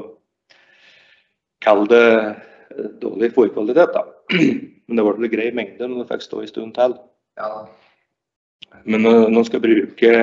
kall 1.64 1.86
det 1.90 2.06
eh, 2.08 2.90
dårlig 3.02 3.34
fòrkvalitet. 3.36 3.96
da. 3.96 4.06
Men 4.88 4.98
det 4.98 5.06
ble 5.06 5.28
en 5.28 5.34
grei 5.34 5.50
mengde 5.56 5.88
når 5.88 6.04
det 6.04 6.12
fikk 6.14 6.26
stå 6.26 6.42
en 6.42 6.52
stund 6.52 6.76
til. 6.78 6.96
Ja. 7.40 7.50
Men 8.86 9.04
når 9.04 9.30
man 9.34 9.46
skal 9.46 9.62
bruke 9.64 10.14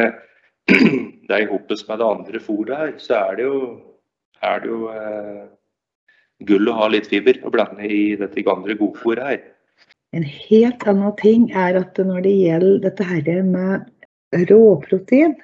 det 0.67 1.41
i 1.43 1.49
hopet 1.51 1.85
med 1.89 2.01
det 2.01 2.07
andre 2.07 2.41
fôret 2.43 2.77
her, 2.77 2.95
så 2.99 3.21
er 3.21 3.39
det 3.39 3.47
jo, 3.47 3.61
er 4.43 4.63
det 4.63 4.71
jo 4.73 4.81
eh, 4.93 5.45
gull 6.49 6.71
å 6.71 6.79
ha 6.81 6.89
litt 6.93 7.09
fiber 7.11 7.39
og 7.45 7.55
blande 7.55 7.87
i 7.87 8.17
dette 8.19 8.47
andre 8.51 8.79
godfôret 8.79 9.29
her. 9.31 9.45
En 10.17 10.25
helt 10.25 10.87
annen 10.89 11.13
ting 11.21 11.51
er 11.51 11.77
at 11.81 11.99
når 11.99 12.25
det 12.25 12.35
gjelder 12.39 12.83
dette 12.87 13.07
her 13.07 13.43
med 13.45 14.49
råprotein, 14.51 15.37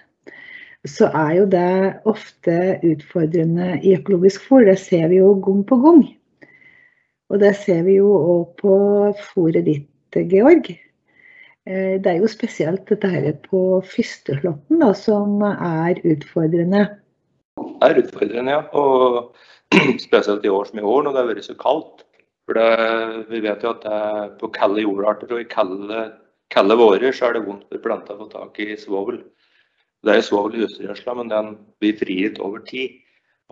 så 0.88 1.06
er 1.14 1.34
jo 1.36 1.44
det 1.46 1.94
ofte 2.10 2.56
utfordrende 2.82 3.76
i 3.82 3.94
økologisk 3.94 4.42
fôr. 4.48 4.66
Det 4.66 4.78
ser 4.80 5.08
vi 5.12 5.20
jo 5.20 5.34
gang 5.44 5.62
på 5.66 5.78
gang. 5.84 6.02
Og 7.30 7.40
det 7.40 7.54
ser 7.56 7.84
vi 7.86 8.00
jo 8.00 8.10
òg 8.10 8.56
på 8.58 8.74
fôret 9.30 9.64
ditt, 9.68 9.88
Georg. 10.16 10.72
Eh, 11.62 11.98
det 12.02 12.10
er 12.10 12.18
jo 12.18 12.30
spesielt 12.30 12.88
dette 12.90 13.08
her 13.10 13.28
på 13.44 13.82
fysteslåtten 13.86 14.82
som 14.98 15.42
er 15.46 16.00
utfordrende. 16.02 16.86
Det 17.58 17.90
er 17.90 18.00
utfordrende, 18.02 18.56
ja. 18.56 18.62
Og 18.74 19.36
spesielt 20.06 20.44
i 20.44 20.50
år 20.50 20.70
som 20.70 20.80
i 20.80 20.86
år, 20.86 21.04
når 21.04 21.12
det 21.12 21.22
har 21.22 21.28
vært 21.30 21.46
så 21.46 21.58
kaldt. 21.58 22.02
For 22.46 22.58
det, 22.58 23.28
Vi 23.30 23.40
vet 23.44 23.62
jo 23.62 23.70
at 23.70 23.84
det 23.84 23.92
er 23.94 24.32
på 24.40 24.50
kalde 24.50 24.82
jordarter 24.82 25.30
og 25.30 25.44
i 25.44 25.46
kalde, 25.46 26.08
kalde 26.50 26.76
vårer 26.76 27.14
så 27.14 27.28
er 27.28 27.38
det 27.38 27.46
vondt 27.46 27.68
for 27.70 27.84
planta 27.84 28.16
å 28.16 28.24
få 28.24 28.26
tak 28.32 28.58
i 28.58 28.74
svovel. 28.76 29.22
Det 30.02 30.16
er 30.16 30.26
svovel 30.26 30.58
i 30.58 30.64
husdyrgjødsla, 30.64 31.14
men 31.14 31.30
den 31.30 31.52
blir 31.78 31.94
frigitt 32.00 32.40
over 32.42 32.64
tid. 32.66 32.98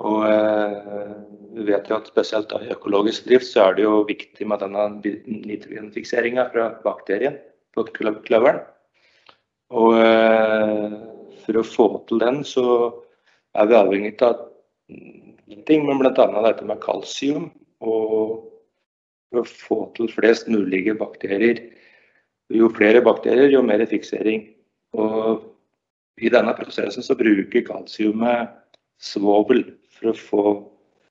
Og 0.03 0.27
eh, 0.27 1.15
Vi 1.55 1.69
vet 1.69 1.87
jo 1.87 2.01
at 2.01 2.11
spesielt 2.11 2.51
i 2.59 2.73
økologisk 2.75 3.31
drift 3.31 3.47
så 3.47 3.69
er 3.69 3.79
det 3.79 3.87
jo 3.87 4.03
viktig 4.09 4.49
med 4.51 4.65
denne 4.65 4.89
nitrogenfikseringa 4.99 6.49
fra 6.51 6.73
bakterien 6.83 7.39
på. 7.75 7.87
Og 9.71 9.97
eh, 9.97 10.95
For 11.45 11.61
å 11.61 11.67
få 11.67 11.89
til 12.09 12.23
den 12.23 12.43
så 12.47 12.65
er 13.59 13.67
vi 13.67 13.79
avhengig 13.79 14.15
av 14.23 14.47
ting, 15.67 15.87
men 15.87 15.99
bl.a. 15.99 16.13
dette 16.15 16.67
med 16.67 16.83
kalsium. 16.83 17.51
Og 17.81 18.51
for 19.31 19.43
å 19.43 19.47
få 19.47 19.79
til 19.97 20.11
flest 20.13 20.51
mulige 20.51 20.95
bakterier. 20.99 21.63
Jo 22.51 22.69
flere 22.75 23.03
bakterier, 23.07 23.51
jo 23.53 23.63
mer 23.63 23.83
fiksering. 23.87 24.49
Og 24.99 25.47
i 26.21 26.31
denne 26.33 26.55
prosessen 26.59 27.05
så 27.07 27.17
bruker 27.17 27.67
kalsiumet 27.67 28.51
svovel 29.01 29.65
for 29.95 30.11
å 30.11 30.19
få 30.19 30.45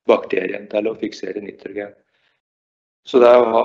bakterien 0.10 0.68
til 0.70 0.89
å 0.89 0.98
fiksere 1.00 1.42
nitrogen. 1.42 1.94
Så 3.08 3.22
det 3.24 3.29
å 3.32 3.46
ha 3.53 3.63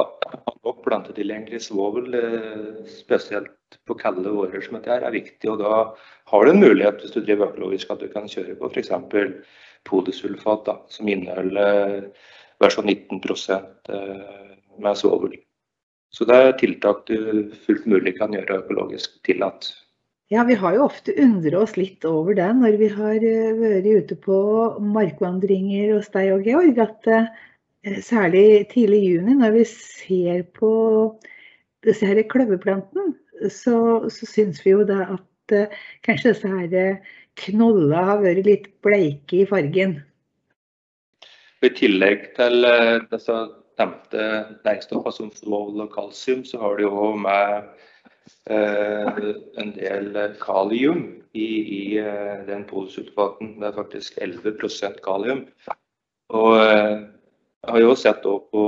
nok 0.65 0.83
plantetilgjengelig 0.85 1.61
svovel, 1.67 2.15
eh, 2.15 2.85
spesielt 2.89 3.79
på 3.87 3.97
kalde 3.99 4.31
årer 4.31 4.63
som 4.65 4.79
dette, 4.79 5.01
er 5.01 5.15
viktig. 5.15 5.51
Og 5.51 5.59
da 5.61 5.95
har 6.31 6.45
du 6.45 6.51
en 6.51 6.63
mulighet, 6.63 7.01
hvis 7.03 7.13
du 7.13 7.21
driver 7.21 7.53
økologisk, 7.53 7.91
at 7.91 8.01
du 8.01 8.09
kan 8.09 8.29
kjøre 8.31 8.57
på 8.61 8.71
f.eks. 8.71 8.93
podesulfat, 9.85 10.65
da, 10.65 10.79
som 10.89 11.09
inneholder 11.09 12.11
versjon 12.63 12.87
19 12.87 13.21
eh, 13.21 14.55
med 14.79 14.97
svovel. 14.97 15.35
Så 16.15 16.25
det 16.25 16.37
er 16.41 16.59
tiltak 16.59 17.07
du 17.11 17.51
fullt 17.67 17.87
mulig 17.91 18.15
kan 18.19 18.33
gjøre 18.33 18.63
økologisk 18.63 19.19
tillatt. 19.27 19.73
Ja, 20.33 20.45
vi 20.49 20.55
har 20.57 20.73
jo 20.73 20.87
ofte 20.87 21.13
undret 21.21 21.57
oss 21.59 21.75
litt 21.77 22.05
over 22.09 22.37
det 22.39 22.47
når 22.57 22.79
vi 22.81 22.89
har 22.95 23.17
eh, 23.19 23.57
vært 23.59 23.89
ute 23.91 24.17
på 24.25 24.37
markvandringer 24.95 25.93
hos 25.97 26.09
deg 26.15 26.33
og 26.33 26.49
Georg. 26.49 26.81
At 26.81 27.11
eh, 27.11 27.29
særlig 28.05 28.69
tidlig 28.73 29.01
i 29.03 29.13
juni, 29.15 29.35
når 29.41 29.51
vi 29.59 29.65
ser 29.69 30.43
på 30.57 30.71
disse 31.85 32.07
her 32.07 32.23
kløverplantene, 32.31 33.15
så, 33.51 34.07
så 34.09 34.29
syns 34.31 34.63
vi 34.65 34.73
jo 34.73 34.85
da 34.89 35.03
at 35.19 35.55
uh, 35.57 35.79
kanskje 36.07 36.33
disse 36.33 36.49
her 36.49 37.01
knollene 37.41 38.05
har 38.09 38.23
vært 38.23 38.47
litt 38.47 38.69
bleike 38.87 39.43
i 39.43 39.49
fargen. 39.51 39.99
I 41.65 41.73
tillegg 41.77 42.31
til 42.39 42.69
uh, 42.69 43.03
disse 43.11 43.37
nevnte 43.81 44.29
næringsstoffene 44.65 45.17
som 45.17 45.35
svovl 45.35 45.85
og 45.85 45.93
kalsium, 45.93 46.45
så 46.47 46.63
har 46.63 46.79
det 46.79 46.87
jo 46.87 47.11
med 47.21 47.75
Eh, 48.51 49.19
en 49.57 49.71
del 49.73 50.17
kalium 50.41 51.05
i, 51.33 51.49
i 51.79 51.99
eh, 51.99 52.45
den 52.47 52.65
polisulfaten. 52.69 53.55
Det 53.61 53.69
er 53.69 53.77
faktisk 53.77 54.19
11% 54.21 55.01
kalium. 55.05 55.47
Og 56.29 56.57
eh, 56.61 56.99
jeg 57.65 57.73
har 57.73 57.83
jo 57.83 57.95
sett 57.99 58.23
på, 58.25 58.65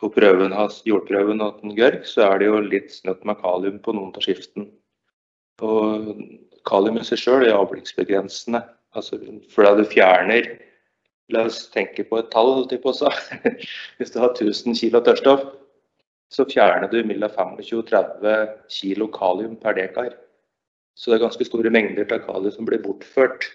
på 0.00 0.10
prøven 0.14 0.54
hans, 0.56 0.80
jordprøven 0.88 1.42
til 1.60 1.76
Gørg, 1.76 2.02
så 2.08 2.26
er 2.26 2.40
det 2.40 2.50
jo 2.50 2.62
litt 2.64 2.92
snøtt 2.94 3.24
med 3.28 3.40
kalium 3.42 3.78
på 3.84 3.94
noen 3.96 4.14
av 4.16 4.24
skiften. 4.24 4.70
Og 5.60 6.14
kalium 6.68 7.00
i 7.00 7.04
seg 7.06 7.20
sjøl 7.20 7.46
er 7.46 7.58
avblikksbegrensende. 7.58 8.62
Altså, 8.96 9.20
fordi 9.52 9.76
du 9.78 9.88
fjerner 9.92 10.48
La 11.30 11.44
oss 11.46 11.68
tenke 11.70 12.02
på 12.08 12.18
et 12.18 12.30
tall. 12.32 12.64
Hvis 13.98 14.10
du 14.10 14.18
har 14.18 14.32
1000 14.32 14.74
kg 14.74 14.98
tørrstoff, 15.06 15.44
så 16.30 16.46
fjerner 16.46 16.90
du 16.90 17.04
mellom 17.06 17.30
25 17.30 17.78
og 17.78 17.86
30 17.90 18.50
kg 18.66 19.06
kalium 19.14 19.56
per 19.62 19.78
dekar. 19.78 20.16
Så 20.98 21.10
det 21.10 21.20
er 21.20 21.26
ganske 21.26 21.46
store 21.46 21.70
mengder 21.70 22.08
av 22.10 22.24
kalium 22.26 22.54
som 22.54 22.66
blir 22.66 22.82
bortført 22.82 23.46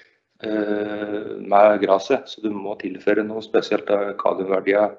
med 0.44 1.80
gresset. 1.82 2.28
Så 2.28 2.42
du 2.44 2.50
må 2.52 2.74
tilføre 2.82 3.24
noe 3.24 3.44
spesielt 3.46 3.88
kaliumverdiene 4.20 4.90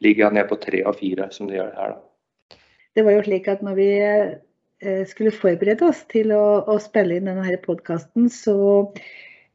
ligger 0.00 0.32
ned 0.32 0.48
på 0.48 0.58
tre 0.60 0.82
av 0.88 0.96
fire, 1.00 1.28
som 1.34 1.48
de 1.48 1.58
gjør 1.58 1.74
her. 1.76 1.96
Da. 1.96 2.58
Det 2.96 3.04
var 3.06 3.16
jo 3.16 3.24
slik 3.26 3.48
at 3.52 3.64
når 3.64 3.76
vi 3.78 3.88
eh, 4.00 5.02
skulle 5.08 5.34
forberede 5.34 5.86
oss 5.86 6.02
til 6.10 6.32
å, 6.34 6.44
å 6.66 6.78
spille 6.82 7.18
inn 7.18 7.28
denne 7.30 7.58
podkasten, 7.64 8.30
så 8.32 8.56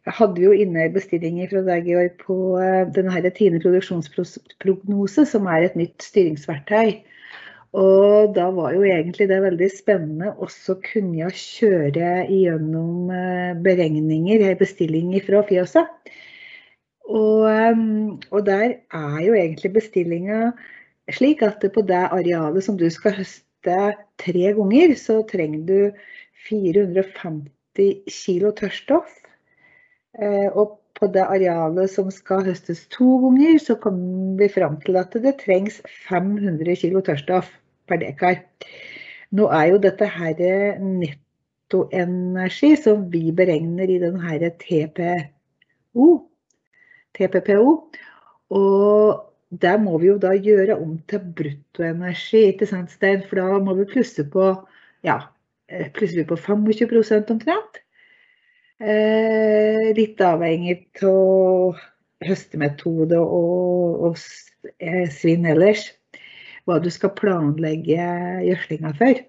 hadde 0.06 0.38
vi 0.38 0.46
jo 0.46 0.54
inne 0.54 0.86
bestillinger 0.94 1.50
fra 1.52 1.64
deg, 1.66 1.90
Georg, 1.90 2.16
på 2.22 2.38
eh, 2.62 2.84
denne 2.96 3.34
Tine 3.36 3.62
produksjonsprognose, 3.64 5.26
som 5.28 5.50
er 5.52 5.68
et 5.68 5.78
nytt 5.80 6.06
styringsverktøy 6.06 7.00
og 7.76 8.32
da 8.36 8.46
var 8.56 8.72
jo 8.72 8.86
egentlig 8.88 9.28
det 9.28 9.42
veldig 9.44 9.68
spennende 9.74 10.30
også 10.44 10.78
kunne 10.86 11.18
jeg 11.18 11.36
kjøre 11.36 12.12
gjennom 12.30 13.10
eh, 13.12 13.58
beregninger, 13.66 14.46
bestillinger 14.60 15.26
fra 15.26 15.42
fjøset. 15.50 16.14
Og, 17.10 17.44
eh, 17.52 17.82
og, 18.32 18.46
der 18.48 18.78
er 18.80 19.18
jo 19.26 19.36
egentlig 19.36 19.74
bestillinga 19.76 20.54
slik 21.12 21.44
at 21.46 21.66
på 21.74 21.84
det 21.86 22.06
arealet 22.16 22.64
som 22.64 22.80
du 22.80 22.88
skal 22.90 23.18
høste 23.20 23.82
tre 24.24 24.48
ganger, 24.56 24.96
så 24.96 25.20
trenger 25.28 25.68
du 25.68 26.08
450 26.48 28.08
kg 28.08 28.56
tørrstoff. 28.62 29.12
Eh, 30.16 30.48
og 30.54 30.80
på 30.96 31.12
det 31.12 31.28
arealet 31.28 31.92
som 31.92 32.08
skal 32.08 32.48
høstes 32.48 32.86
to 32.88 33.20
ganger, 33.26 33.60
så 33.60 33.76
kommer 33.76 34.40
vi 34.40 34.48
fram 34.48 34.80
til 34.88 34.96
at 34.96 35.12
det 35.12 35.42
trengs 35.44 35.84
500 36.08 36.80
kg 36.80 37.04
tørrstoff 37.12 37.52
per 37.90 38.02
dekar. 38.02 38.42
Nå 39.36 39.50
er 39.54 39.70
jo 39.72 39.82
dette 39.84 40.08
her 40.10 40.42
nettoenergi 40.82 42.72
som 42.80 43.08
vi 43.12 43.32
beregner 43.36 43.90
i 43.90 44.00
den 44.02 44.20
her 44.24 44.46
TPO, 44.62 46.10
TPPO. 47.18 47.72
Og 48.56 49.24
der 49.62 49.78
må 49.82 49.98
vi 50.02 50.12
jo 50.12 50.18
da 50.22 50.34
gjøre 50.36 50.78
om 50.82 50.98
til 51.10 51.24
bruttoenergi, 51.38 52.46
ikke 52.52 52.70
sant 52.70 52.92
Stein? 52.94 53.24
For 53.28 53.42
da 53.42 53.60
må 53.64 53.76
vi 53.80 53.90
plusse 53.90 54.26
på 54.30 54.52
ja, 55.06 55.20
eh, 55.70 55.90
plusser 55.94 56.22
vi 56.22 56.30
på 56.30 56.38
25 56.40 57.32
omtrent. 57.34 57.82
Eh, 58.80 59.94
litt 59.96 60.20
avhengig 60.20 60.82
av 61.08 61.78
høstemetode 62.26 63.20
og, 63.20 64.02
og 64.10 64.18
eh, 64.80 65.06
svinn 65.12 65.46
ellers 65.48 65.88
hva 66.66 66.80
du 66.82 66.90
skal 66.94 67.14
planlegge 67.18 68.08
gjødslinga 68.46 68.94
for. 69.00 69.22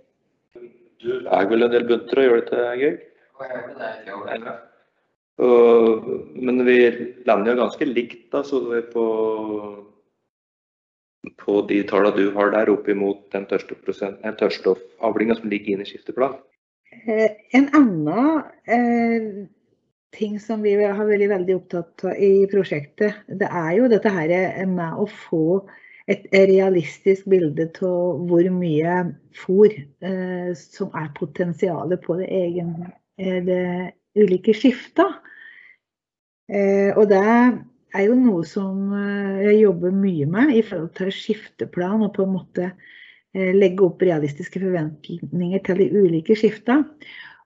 Du 1.04 1.12
er 1.20 1.50
vel 1.50 1.66
en 1.66 1.74
del 1.74 1.84
bunter 1.88 2.22
og 2.22 2.26
gjør 2.26 2.40
det 2.40 2.48
til 2.52 2.64
Georg? 2.82 3.04
men 5.36 6.62
vi 6.64 6.76
lander 7.28 7.50
jo 7.52 7.58
ganske 7.58 7.84
likt 7.84 8.30
da, 8.32 8.40
så 8.40 8.62
vi 8.70 8.80
på 8.88 9.04
på 11.42 11.60
de 11.68 11.80
tallene 11.88 12.16
du 12.16 12.30
har 12.36 12.52
der, 12.54 12.70
opp 12.70 12.88
imot 12.88 13.24
den 13.34 13.46
tørrstoffavlinga 13.50 15.36
som 15.38 15.50
ligger 15.50 15.74
inne 15.74 15.86
i 15.86 15.90
skifteplan? 15.90 16.36
Eh, 17.04 17.34
en 17.56 17.66
annen 17.76 18.42
eh, 18.70 19.26
ting 20.16 20.38
som 20.40 20.62
vi 20.64 20.76
har 20.78 20.96
vært 20.96 21.26
veldig 21.32 21.56
opptatt 21.58 22.06
av 22.06 22.20
i 22.22 22.46
prosjektet, 22.50 23.24
det 23.26 23.48
er 23.50 23.72
jo 23.80 23.90
dette 23.92 24.12
her 24.12 24.30
med 24.70 25.02
å 25.02 25.08
få 25.26 25.66
et 26.06 26.26
realistisk 26.32 27.26
bilde 27.30 27.66
av 27.82 28.26
hvor 28.30 28.48
mye 28.54 28.98
fôr 29.34 29.72
eh, 29.74 30.50
som 30.58 30.92
er 30.94 31.08
potensialet 31.16 32.02
på 32.04 32.18
det, 32.20 32.28
egen, 32.30 32.74
eh, 33.18 33.40
det 33.46 33.62
ulike 34.16 34.54
skifta. 34.54 35.08
Eh, 36.46 36.92
og 36.94 37.08
det 37.10 37.22
er 37.26 38.04
jo 38.06 38.18
noe 38.20 38.44
som 38.46 38.92
eh, 38.94 39.46
jeg 39.48 39.62
jobber 39.64 39.94
mye 39.98 40.28
med 40.30 40.54
i 40.54 40.62
forhold 40.66 40.92
til 40.98 41.10
skifteplan, 41.14 42.04
og 42.06 42.14
på 42.14 42.26
en 42.26 42.34
måte 42.36 42.68
eh, 42.70 43.50
legge 43.56 43.88
opp 43.88 44.04
realistiske 44.06 44.62
forventninger 44.62 45.64
til 45.66 45.82
de 45.82 45.88
ulike 46.04 46.38
skifta. 46.38 46.84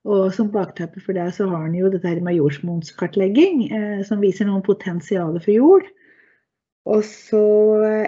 Og 0.09 0.31
som 0.33 0.49
bakteppe 0.53 1.01
for 1.05 1.17
det 1.17 1.27
så 1.37 1.49
har 1.51 1.67
en 1.67 1.77
jo 1.77 1.89
dette 1.93 2.13
med 2.25 2.37
jordsmonnskartlegging, 2.39 3.67
eh, 3.73 4.05
som 4.09 4.21
viser 4.21 4.49
noen 4.49 4.65
potensialer 4.69 5.41
for 5.45 5.57
jord. 5.57 5.89
Og 6.89 7.03
så 7.05 7.43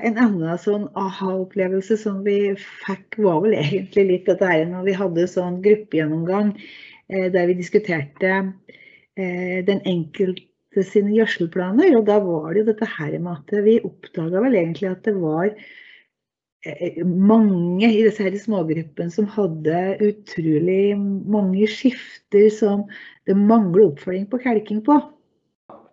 en 0.00 0.16
annen 0.16 0.60
sånn 0.60 0.86
aha-opplevelse 0.96 1.98
som 2.00 2.22
vi 2.24 2.54
fikk, 2.56 3.18
var 3.20 3.42
vel 3.44 3.58
egentlig 3.58 4.06
litt 4.08 4.30
dette 4.30 4.48
her 4.48 4.64
når 4.70 4.86
vi 4.88 4.94
hadde 4.96 5.28
sånn 5.28 5.60
gruppegjennomgang 5.64 6.54
eh, 6.56 7.28
der 7.34 7.50
vi 7.50 7.58
diskuterte 7.58 8.32
eh, 8.32 9.60
den 9.68 9.84
enkelte 9.84 10.86
sine 10.88 11.12
gjødselplaner. 11.18 11.98
Og 11.98 12.08
da 12.08 12.16
var 12.24 12.48
det 12.48 12.62
jo 12.62 12.70
dette 12.72 12.90
her 12.96 13.18
med 13.18 13.36
at 13.36 13.54
vi 13.68 13.76
oppdaga 13.84 14.40
vel 14.46 14.56
egentlig 14.56 14.88
at 14.94 15.04
det 15.04 15.16
var 15.20 15.52
eh, 15.52 17.04
mange 17.04 17.92
i 17.92 18.02
disse 18.08 18.24
her 18.24 18.40
smågruppene 18.40 19.12
som 19.12 19.28
hadde 19.36 19.84
utrolig 20.08 20.96
mange 20.96 21.68
skifter 21.68 22.48
som 22.56 22.88
det 23.28 23.36
mangler 23.36 23.90
oppfølging 23.90 24.30
på 24.32 24.40
kalking 24.48 24.80
på. 24.88 25.02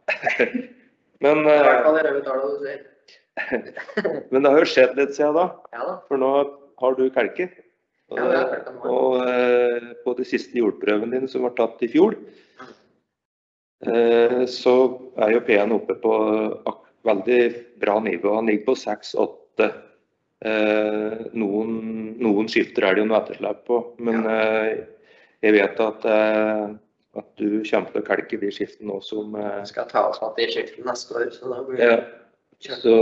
Men, 1.24 1.44
I 1.44 1.58
hvert 1.58 1.74
eh, 1.74 1.84
fall 1.86 2.00
i 2.00 2.04
røde 2.06 2.22
tall, 2.26 2.46
du 2.46 2.64
sier. 2.64 2.86
men 4.32 4.44
det 4.44 4.52
har 4.52 4.62
jo 4.62 4.68
skjedd 4.68 4.98
litt 5.00 5.16
siden 5.16 5.38
da, 5.38 5.46
Ja 5.76 5.86
da. 5.88 5.96
for 6.10 6.20
nå 6.20 6.32
har 6.80 6.96
du 6.98 7.06
kalket. 7.16 7.58
Og, 8.10 8.20
Ja, 8.20 8.42
eh, 9.30 9.90
på 10.06 10.16
de 10.18 10.26
siste 10.28 10.58
jordprøvene 10.58 11.14
dine 11.18 11.30
som 11.30 11.46
var 11.46 11.54
tatt 11.58 11.82
i 11.86 11.92
fjor, 11.92 12.16
eh, 13.86 14.42
så 14.50 14.76
er 15.20 15.36
jo 15.36 15.44
P-en 15.46 15.76
oppe 15.76 16.00
på 16.02 16.16
veldig 17.06 17.42
bra 17.80 18.00
nivå. 18.04 18.34
Han 18.36 18.50
ligger 18.50 18.72
på 18.72 18.78
6-8. 18.82 19.70
Eh, 20.40 21.20
noen, 21.38 21.74
noen 22.18 22.50
skifter 22.50 22.88
er 22.88 22.96
det 22.96 23.04
jo 23.04 23.10
noe 23.12 23.20
etterslep 23.22 23.66
på, 23.68 23.80
men 24.00 24.24
jeg 25.44 25.56
vet 25.56 25.80
at, 25.84 26.08
at 27.18 27.30
du 27.42 27.64
kommer 27.66 27.90
til 27.90 28.02
å 28.04 28.06
kalke 28.06 28.38
de 28.42 28.52
skiftene 28.54 28.92
nå 28.92 29.00
som 29.06 29.34
eh, 29.40 29.64
skal 29.70 29.90
ta 29.90 30.06
oss 30.12 30.22
med 30.22 30.44
i 30.46 30.52
skiftene 30.54 30.92
neste 30.92 31.18
år, 31.18 31.30
så 31.34 31.54
da 31.54 31.64
blir 31.66 31.82
det 31.82 31.90
ja, 31.90 32.76
så 32.76 32.96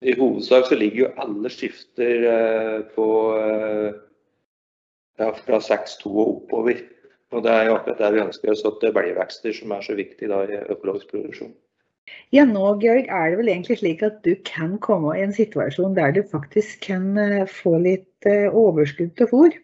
i 0.00 0.14
hovedsak 0.16 0.70
så 0.70 0.78
ligger 0.78 1.02
jo 1.02 1.10
alle 1.20 1.50
skifter 1.52 2.24
eh, 2.30 2.76
på 2.94 3.08
eh, 3.36 3.90
ja, 5.20 5.32
fra 5.44 5.60
6-2 5.60 6.12
og 6.14 6.30
oppover. 6.38 6.80
Og 7.30 7.44
det 7.44 7.52
er 7.52 7.68
jo 7.68 7.74
akkurat 7.76 8.00
det 8.00 8.14
vi 8.14 8.22
ønsker 8.24 8.52
oss, 8.52 8.64
at 8.66 8.78
det 8.82 8.88
er 8.88 8.96
belgvekster 8.96 9.54
som 9.54 9.74
er 9.76 9.84
så 9.86 9.94
viktig 9.98 10.30
da, 10.32 10.40
i 10.48 10.62
økologisk 10.72 11.12
produksjon. 11.12 11.52
Ja, 12.34 12.46
nå 12.48 12.72
Georg, 12.82 13.06
er 13.06 13.30
det 13.30 13.38
vel 13.38 13.52
egentlig 13.52 13.76
slik 13.78 14.02
at 14.06 14.18
du 14.24 14.32
kan 14.48 14.78
komme 14.82 15.12
i 15.14 15.22
en 15.22 15.34
situasjon 15.36 15.94
der 15.98 16.14
du 16.16 16.24
faktisk 16.26 16.80
kan 16.88 17.12
eh, 17.20 17.44
få 17.46 17.76
litt 17.84 18.26
eh, 18.30 18.48
overskudd 18.48 19.12
til 19.18 19.30
fôr. 19.30 19.56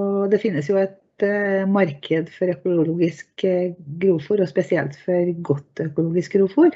Og 0.00 0.32
det 0.32 0.40
finnes 0.42 0.70
jo 0.70 0.80
et 0.80 0.96
eh, 1.22 1.64
marked 1.70 2.30
for 2.34 2.50
økologisk 2.50 3.44
eh, 3.46 3.74
grovfôr, 4.02 4.42
og 4.42 4.50
spesielt 4.50 4.96
for 5.04 5.30
godt 5.46 5.84
økologisk 5.84 6.34
grovfôr. 6.38 6.74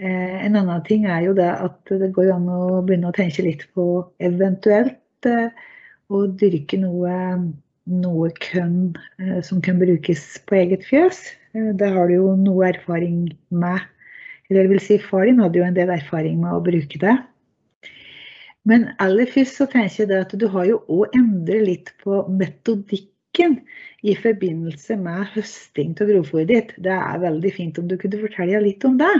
Eh, 0.00 0.36
En 0.46 0.56
annen 0.56 0.84
ting 0.86 1.04
er 1.06 1.26
jo 1.26 1.34
det 1.36 1.50
at 1.50 1.92
det 2.00 2.12
går 2.16 2.32
an 2.34 2.48
å 2.48 2.80
begynne 2.86 3.10
å 3.10 3.16
tenke 3.16 3.44
litt 3.44 3.66
på 3.74 4.06
eventuelt 4.18 4.96
å 6.10 6.22
dyrke 6.40 6.78
noe, 6.80 7.16
noe 7.84 8.30
kønn 8.40 8.96
som 9.44 9.60
kan 9.60 9.76
brukes 9.78 10.22
på 10.48 10.56
eget 10.56 10.86
fjøs. 10.88 11.20
Det 11.52 11.90
har 11.92 12.08
du 12.08 12.14
jo 12.16 12.32
noe 12.40 12.70
erfaring 12.70 13.28
med. 13.52 13.84
Eller 14.48 14.64
det 14.64 14.72
vil 14.72 14.82
si, 14.82 14.96
far 14.98 15.28
din 15.28 15.42
hadde 15.44 15.60
jo 15.60 15.66
en 15.66 15.76
del 15.76 15.92
erfaring 15.92 16.40
med 16.40 16.56
å 16.56 16.64
bruke 16.64 16.98
det. 17.02 17.18
Men 18.68 18.90
aller 19.00 19.28
først 19.30 19.56
så 19.56 19.66
tenker 19.70 20.04
jeg 20.04 20.24
at 20.26 20.34
du 20.36 20.46
har 20.52 20.66
jo 20.68 20.80
òg 20.92 21.16
endret 21.16 21.64
litt 21.64 21.92
på 22.02 22.22
metodikken 22.28 23.56
i 24.04 24.14
forbindelse 24.16 24.96
med 25.00 25.28
høsting 25.34 25.94
av 25.96 26.10
grovfòret 26.10 26.50
ditt. 26.50 26.74
Det 26.84 26.92
er 26.92 27.22
veldig 27.22 27.52
fint 27.56 27.80
om 27.80 27.88
du 27.88 27.96
kunne 28.00 28.20
fortelle 28.20 28.60
litt 28.64 28.84
om 28.88 28.98
det. 29.00 29.12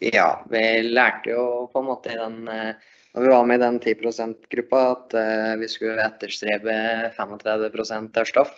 Ja, 0.00 0.44
vi 0.48 0.62
lærte 0.88 1.32
jo 1.34 1.44
på 1.72 1.80
en 1.82 1.88
måte 1.90 2.12
i 2.12 2.16
den 2.16 2.48
eh, 2.48 2.72
Når 3.12 3.24
vi 3.24 3.30
var 3.32 3.46
med 3.48 3.58
i 3.58 3.64
den 3.64 3.78
10 3.82 3.94
%-gruppa, 4.06 4.80
at 4.94 5.14
eh, 5.18 5.54
vi 5.58 5.66
skulle 5.68 6.04
etterstrebe 6.04 6.74
35% 7.16 8.12
tørrstoff. 8.14 8.52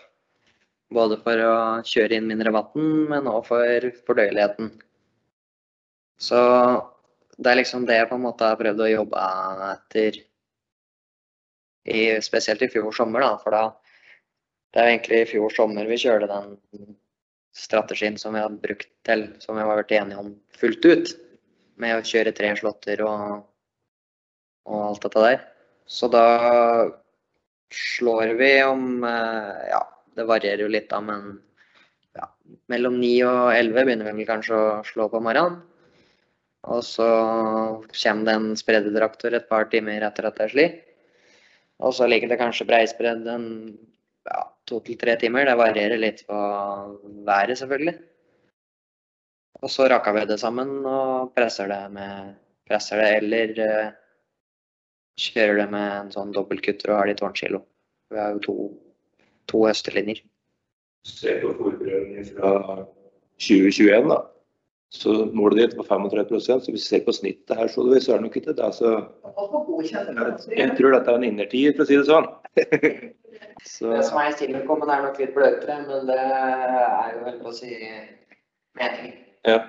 Både 0.93 1.17
for 1.25 1.41
å 1.41 1.55
kjøre 1.89 2.19
inn 2.19 2.29
mindre 2.29 2.53
vann, 2.53 2.91
men 3.09 3.31
òg 3.31 3.47
for 3.49 3.87
fordøyeligheten. 4.05 4.69
Så 6.21 6.43
det 7.39 7.51
er 7.51 7.59
liksom 7.59 7.87
det 7.89 7.97
jeg 8.01 8.09
på 8.11 8.19
en 8.19 8.27
måte 8.27 8.49
har 8.49 8.61
prøvd 8.61 8.83
å 8.85 8.91
jobbe 8.91 9.29
etter, 9.71 10.19
i, 11.83 12.03
spesielt 12.23 12.63
i 12.63 12.71
fjor 12.71 12.93
sommer, 12.95 13.25
da. 13.25 13.37
For 13.43 13.55
da 13.55 13.63
det 14.73 14.81
er 14.81 14.87
jo 14.87 14.93
egentlig 14.95 15.21
i 15.21 15.29
fjor 15.29 15.53
sommer 15.53 15.89
vi 15.89 16.01
kjørte 16.01 16.29
den 16.31 16.53
strategien 17.53 18.15
som 18.21 18.33
vi 18.33 18.41
har 18.41 18.53
brukt 18.63 18.89
til, 19.05 19.27
som 19.43 19.59
vi 19.59 19.65
har 19.65 19.69
vært 19.69 19.93
enige 19.93 20.23
om 20.23 20.31
fullt 20.57 20.87
ut. 20.89 21.13
Med 21.83 21.99
å 21.99 22.07
kjøre 22.07 22.33
tre 22.37 22.53
slåtter 22.57 23.03
og, 23.05 23.43
og 24.69 24.85
alt 24.87 25.05
dette 25.05 25.25
der. 25.27 25.43
Så 25.89 26.09
da 26.13 26.25
slår 27.73 28.35
vi 28.39 28.53
om 28.65 29.05
eh, 29.05 29.69
Ja, 29.73 29.83
det 30.17 30.29
varierer 30.29 30.65
jo 30.65 30.73
litt 30.73 30.89
da, 30.93 31.01
men 31.05 31.35
ja, 32.17 32.29
mellom 32.73 32.99
9 33.01 33.13
og 33.29 33.53
11 33.57 33.87
begynner 33.89 34.09
vi 34.09 34.23
vel 34.23 34.29
kanskje 34.29 34.57
å 34.57 34.81
slå 34.87 35.09
på 35.13 35.21
morgenen. 35.25 35.61
Og 36.71 36.85
så 36.87 37.09
kommer 37.91 38.29
det 38.29 38.35
en 38.37 38.53
spreddetraktor 38.59 39.35
et 39.35 39.49
par 39.49 39.67
timer 39.73 40.05
etter 40.07 40.29
at 40.29 40.39
det 40.39 40.45
er 40.47 40.53
sli. 40.53 40.67
Og 41.83 41.95
så 41.97 42.07
ligger 42.07 42.31
det 42.31 42.39
kanskje 42.39 42.69
breispredd 42.69 43.27
en 43.27 43.47
ja, 44.29 44.45
to 44.71 44.79
til 44.87 44.99
tre 45.01 45.17
timer. 45.19 45.49
Det 45.49 45.59
varierer 45.59 45.99
litt 45.99 46.23
på 46.29 46.39
været, 47.27 47.59
selvfølgelig. 47.59 47.97
Og 49.63 49.71
så 49.71 49.89
rakker 49.91 50.15
vi 50.15 50.25
det 50.31 50.39
sammen 50.43 50.81
og 50.87 51.35
presser 51.35 51.71
det 51.71 51.83
med 51.95 52.33
presser 52.69 53.03
det, 53.03 53.11
eller 53.21 53.53
uh, 53.59 53.93
kjører 55.21 55.63
det 55.63 55.69
med 55.75 55.89
en 55.99 56.13
sånn 56.15 56.33
dobbeltkutter 56.35 56.93
og 56.93 57.01
har 57.01 57.11
det 57.11 57.17
i 57.17 57.21
tårnkilo. 57.21 57.63
Vi 58.13 58.21
har 58.21 58.37
jo 58.37 58.43
to, 58.47 58.57
to 59.51 59.65
høstelinjer. 59.67 60.23
Se 61.09 61.35
på 61.43 61.53
fôrprøvene 61.59 62.25
fra 62.31 62.53
2021, 63.43 64.11
da. 64.13 64.21
Så 64.93 65.15
målet 65.33 65.59
ditt 65.59 65.77
var 65.79 65.87
35% 65.89 66.41
så 66.45 66.57
hvis 66.59 66.69
vi 66.69 66.85
ser 66.85 67.05
på 67.07 67.15
snittet 67.17 67.57
her, 67.57 67.69
så, 67.73 67.85
så 67.97 68.13
er 68.13 68.21
det 68.21 68.27
nok 68.27 68.37
ikke 68.37 68.53
det. 68.53 68.69
Så 68.77 68.91
jeg 70.53 70.75
tror 70.77 70.93
dette 70.93 71.11
er 71.11 71.17
en 71.17 71.25
innertier, 71.25 71.73
for 71.73 71.85
å 71.85 71.89
si 71.89 71.97
det 71.97 72.09
sånn. 72.11 72.29
så, 73.73 73.95
Det 73.97 74.03
som 74.11 74.21
er 74.21 74.29
i 74.29 74.35
silikon, 74.37 74.85
er 74.85 75.07
nok 75.07 75.21
litt 75.23 75.33
bløtere, 75.37 75.79
men 75.87 76.11
det 76.11 76.19
er 76.21 77.15
jo 77.15 77.23
vel 77.25 77.39
å 77.41 77.55
si 77.57 77.71
meningen. 78.77 79.17
ja. 79.49 79.63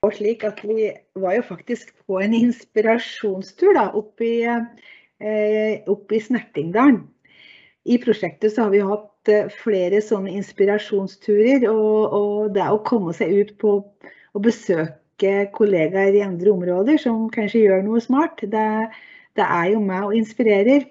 Og 0.00 0.14
slik 0.16 0.46
at 0.48 0.62
vi 0.64 0.86
var 1.20 1.34
jo 1.36 1.42
faktisk 1.44 1.90
på 2.08 2.22
en 2.24 2.32
inspirasjonstur 2.32 3.74
da, 3.76 3.90
oppe 3.92 4.24
i, 4.24 4.38
eh, 4.48 5.82
oppe 5.92 6.16
i 6.16 6.20
Snertingdalen. 6.24 7.02
I 7.84 7.98
prosjektet 8.00 8.54
så 8.54 8.64
har 8.64 8.72
vi 8.72 8.80
hatt 8.80 9.28
eh, 9.28 9.52
flere 9.52 10.00
sånne 10.04 10.32
inspirasjonsturer. 10.40 11.68
Og, 11.68 12.16
og 12.16 12.54
det 12.56 12.64
å 12.64 12.80
komme 12.88 13.12
seg 13.16 13.34
ut 13.42 13.52
på 13.60 13.74
å 14.34 14.42
besøke 14.42 15.34
kollegaer 15.54 16.16
i 16.16 16.24
andre 16.24 16.52
områder 16.52 17.00
som 17.02 17.28
kanskje 17.32 17.66
gjør 17.66 17.86
noe 17.86 18.02
smart, 18.04 18.42
det, 18.42 18.66
det 19.38 19.46
er 19.46 19.70
jo 19.74 19.84
meg 19.84 20.08
og 20.08 20.16
inspirerer. 20.18 20.86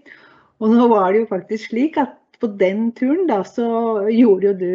Og 0.60 0.74
nå 0.76 0.88
var 0.92 1.14
det 1.14 1.24
jo 1.24 1.30
faktisk 1.32 1.72
slik 1.72 2.00
at 2.02 2.16
på 2.40 2.48
den 2.60 2.90
turen 2.96 3.28
da, 3.28 3.42
så 3.44 3.68
gjorde 4.12 4.50
jo 4.50 4.54
du, 4.60 4.72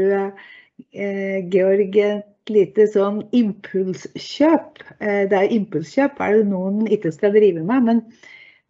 eh, 0.93 1.39
Georg, 1.53 1.97
et 1.97 2.53
lite 2.53 2.87
sånn 2.93 3.23
impulskjøp. 3.37 4.83
Eh, 4.99 5.25
det 5.31 5.39
er 5.39 5.55
impulskjøp 5.57 6.21
er 6.21 6.39
det 6.39 6.49
noen 6.51 6.85
ikke 6.93 7.13
skal 7.15 7.33
drive 7.37 7.65
med, 7.65 7.89
men, 7.89 8.03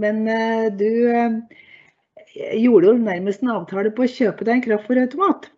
men 0.03 0.23
eh, 0.31 0.69
du 0.75 0.91
eh, 1.11 1.41
gjorde 2.61 2.93
jo 2.93 3.01
nærmest 3.03 3.43
en 3.43 3.55
avtale 3.57 3.95
på 3.95 4.07
å 4.07 4.15
kjøpe 4.15 4.47
deg 4.47 4.59
en 4.59 4.65
kraftfôrautomat. 4.69 5.51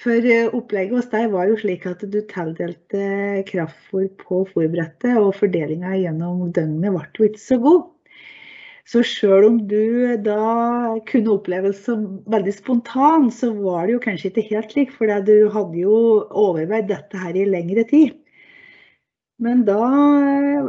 For 0.00 0.26
eh, 0.28 0.48
opplegget 0.52 0.98
hos 0.98 1.10
deg 1.12 1.30
var 1.32 1.48
jo 1.48 1.56
slik 1.60 1.86
at 1.88 2.02
du 2.12 2.18
tildelte 2.28 3.02
kraftfôr 3.48 4.08
på 4.20 4.42
fôrbrettet, 4.50 5.16
og 5.16 5.36
fordelinga 5.38 5.94
gjennom 5.96 6.50
døgnet 6.56 6.92
ble 6.92 7.04
jo 7.16 7.28
ikke 7.30 7.42
så 7.42 7.58
god. 7.62 7.86
Så 8.86 9.02
sjøl 9.02 9.48
om 9.48 9.56
du 9.70 10.14
da 10.22 10.98
kunne 11.08 11.32
oppleves 11.32 11.80
som 11.88 12.04
veldig 12.30 12.54
spontan, 12.54 13.30
så 13.34 13.50
var 13.56 13.86
det 13.86 13.96
jo 13.96 14.02
kanskje 14.04 14.30
ikke 14.30 14.46
helt 14.52 14.76
slik, 14.76 14.92
for 14.94 15.10
du 15.26 15.48
hadde 15.54 15.80
jo 15.80 15.96
overveid 16.44 16.86
dette 16.92 17.18
her 17.18 17.34
i 17.34 17.48
lengre 17.48 17.86
tid. 17.88 18.14
Men 19.42 19.64
da, 19.66 19.80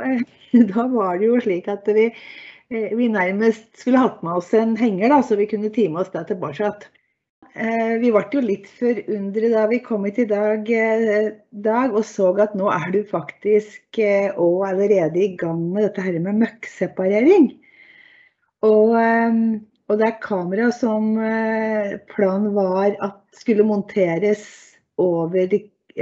eh, 0.07 0.23
da 0.71 0.87
var 0.93 1.19
det 1.19 1.29
jo 1.29 1.41
slik 1.43 1.67
at 1.71 1.89
vi, 1.99 2.09
eh, 2.71 2.89
vi 2.95 3.11
nærmest 3.11 3.69
skulle 3.83 4.01
hatt 4.07 4.23
med 4.23 4.39
oss 4.39 4.53
en 4.55 4.77
henger, 4.79 5.11
da, 5.11 5.19
så 5.21 5.37
vi 5.39 5.51
kunne 5.51 5.73
time 5.75 5.99
oss 5.99 6.15
det 6.15 6.29
tilbake. 6.31 6.71
Eh, 7.57 7.95
vi 7.97 8.11
ble 8.13 8.21
jo 8.29 8.41
litt 8.43 8.67
forundret 8.77 9.49
da 9.49 9.63
vi 9.71 9.79
kom 9.81 10.03
hit 10.05 10.19
i 10.21 10.27
dag, 10.29 10.67
eh, 10.69 11.29
dag, 11.65 11.95
og 11.95 12.03
så 12.05 12.29
at 12.43 12.53
nå 12.57 12.67
er 12.69 12.91
du 12.93 12.99
faktisk 13.09 13.97
òg 13.97 14.59
eh, 14.61 14.67
allerede 14.67 15.23
i 15.23 15.31
gang 15.39 15.63
med 15.73 15.87
dette 15.87 16.05
her 16.05 16.19
med 16.21 16.37
møkkseparering. 16.43 17.49
Og, 18.67 18.93
og 18.93 19.99
det 19.99 20.05
er 20.05 20.21
kamera 20.21 20.69
som 20.73 21.11
planen 22.09 22.55
var 22.55 22.95
at 23.05 23.19
skulle 23.37 23.65
monteres 23.65 24.47
over, 24.97 25.53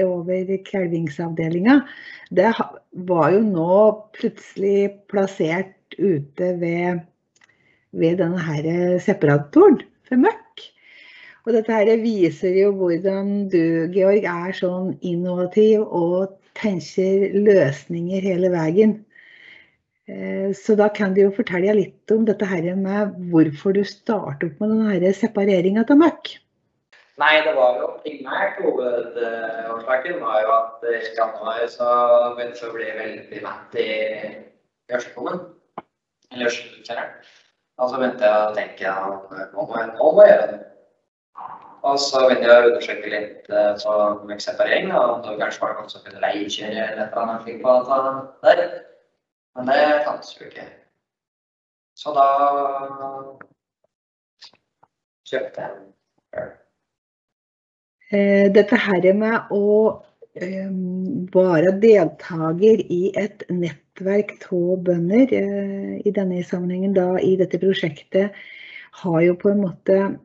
over 0.04 0.54
kalvingsavdelinga, 0.70 1.82
det 2.32 2.54
var 3.12 3.36
jo 3.36 3.44
nå 3.44 3.82
plutselig 4.16 4.96
plassert 5.12 6.00
ute 6.00 6.56
ved, 6.64 7.04
ved 7.92 8.24
denne 8.24 8.48
her 8.48 8.98
separatoren 9.04 9.84
for 10.08 10.24
møkk. 10.24 10.45
Og 11.46 11.54
dette 11.54 11.74
her 11.74 12.02
viser 12.02 12.56
jo 12.58 12.72
hvordan 12.74 13.46
du, 13.54 13.86
Georg, 13.94 14.26
er 14.26 14.56
sånn 14.58 14.96
innovativ 15.06 15.84
og 15.86 16.34
tenker 16.58 17.36
løsninger 17.46 18.26
hele 18.26 18.50
veien. 18.54 18.96
Eh, 20.10 20.50
så 20.58 20.76
da 20.78 20.88
kan 20.94 21.14
du 21.14 21.22
jo 21.24 21.36
fortelle 21.36 21.74
litt 21.78 22.14
om 22.14 22.26
dette 22.26 22.46
her 22.50 22.66
med 22.78 23.14
hvorfor 23.30 23.78
du 23.78 23.84
startet 23.86 24.52
opp 24.52 24.60
med 24.64 24.74
denne 24.74 25.14
separeringa 25.18 25.86
av 25.86 26.02
møkk. 26.02 26.36
Nei, 27.22 27.32
det 27.46 27.54
var 27.56 27.78
jo 27.80 27.94
primært 28.04 28.58
hovedårsaken 28.60 30.20
var 30.20 30.42
jo 30.44 30.52
at 30.58 30.86
i 30.92 30.98
januar 31.16 31.62
så 31.72 31.88
begynte 32.36 32.60
jeg 32.60 32.72
å 32.72 32.76
bli 32.76 32.90
veldig 32.98 33.42
mett 33.46 33.78
i 33.80 33.90
gjørselkummen. 34.92 35.44
Eller 36.34 36.50
gjødselkjelleren. 36.50 37.14
Og 37.80 37.92
så 37.92 38.02
begynte 38.02 38.28
jeg 38.28 38.42
å 38.42 38.56
tenke 38.58 38.92
at 38.92 39.54
nå 39.54 39.68
må 39.70 39.78
jeg 39.80 40.34
gjøre 40.34 40.50
det. 40.52 40.64
Og 41.86 42.00
så 42.02 42.24
begynte 42.26 42.48
jeg 42.50 42.62
å 42.64 42.70
undersøke 42.72 43.10
litt 43.12 43.50
eh, 43.54 43.74
så 43.78 43.96
med 44.26 44.42
separering, 44.42 44.90
og 44.90 45.20
det 45.22 45.36
var 45.36 45.42
kanskje 45.44 45.62
var 45.62 45.76
noen 45.78 45.92
som 45.92 46.02
kunne 46.06 46.24
leiekjøre 46.24 46.86
eller 46.86 47.04
et 47.04 47.20
annet 47.22 47.44
slikt 47.46 47.62
på 47.62 47.76
data 47.76 47.98
der. 48.48 48.64
Men 49.56 49.70
det 49.70 49.84
fantes 50.08 50.34
jo 50.34 50.48
ikke. 50.48 50.66
Så 51.96 52.16
da 52.16 52.26
kjøpte 55.30 55.62
jeg 55.62 55.70
en 56.42 56.50
eh, 58.10 58.50
Dette 58.58 58.82
her 58.88 59.08
med 59.22 59.54
å 59.54 59.64
um, 59.94 61.30
være 61.38 61.78
deltaker 61.86 62.86
i 62.90 63.02
et 63.14 63.46
nettverk 63.54 64.36
av 64.50 64.76
bønder, 64.90 65.30
uh, 65.38 65.96
i 66.02 66.18
denne 66.18 66.42
sammenhengen 66.44 66.98
da 66.98 67.12
i 67.22 67.36
dette 67.40 67.62
prosjektet, 67.62 68.34
har 69.06 69.20
jo 69.22 69.38
på 69.38 69.54
en 69.54 69.68
måte 69.68 69.98
Eh, 70.02 70.25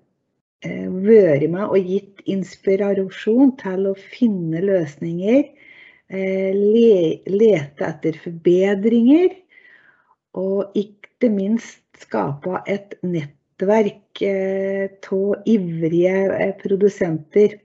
vært 0.65 1.49
med 1.49 1.73
og 1.73 1.89
gitt 1.89 2.21
inspirasjon 2.29 3.55
til 3.61 3.87
å 3.89 3.95
finne 3.97 4.61
løsninger, 4.61 5.45
eh, 6.11 6.53
lete 7.27 7.85
etter 7.87 8.13
forbedringer, 8.21 9.37
og 10.35 10.73
ikke 10.77 11.31
minst 11.31 11.83
skape 11.99 12.63
et 12.67 12.95
nettverk 13.03 14.23
av 14.23 15.35
eh, 15.37 15.43
ivrige 15.47 16.53
produsenter. 16.61 17.59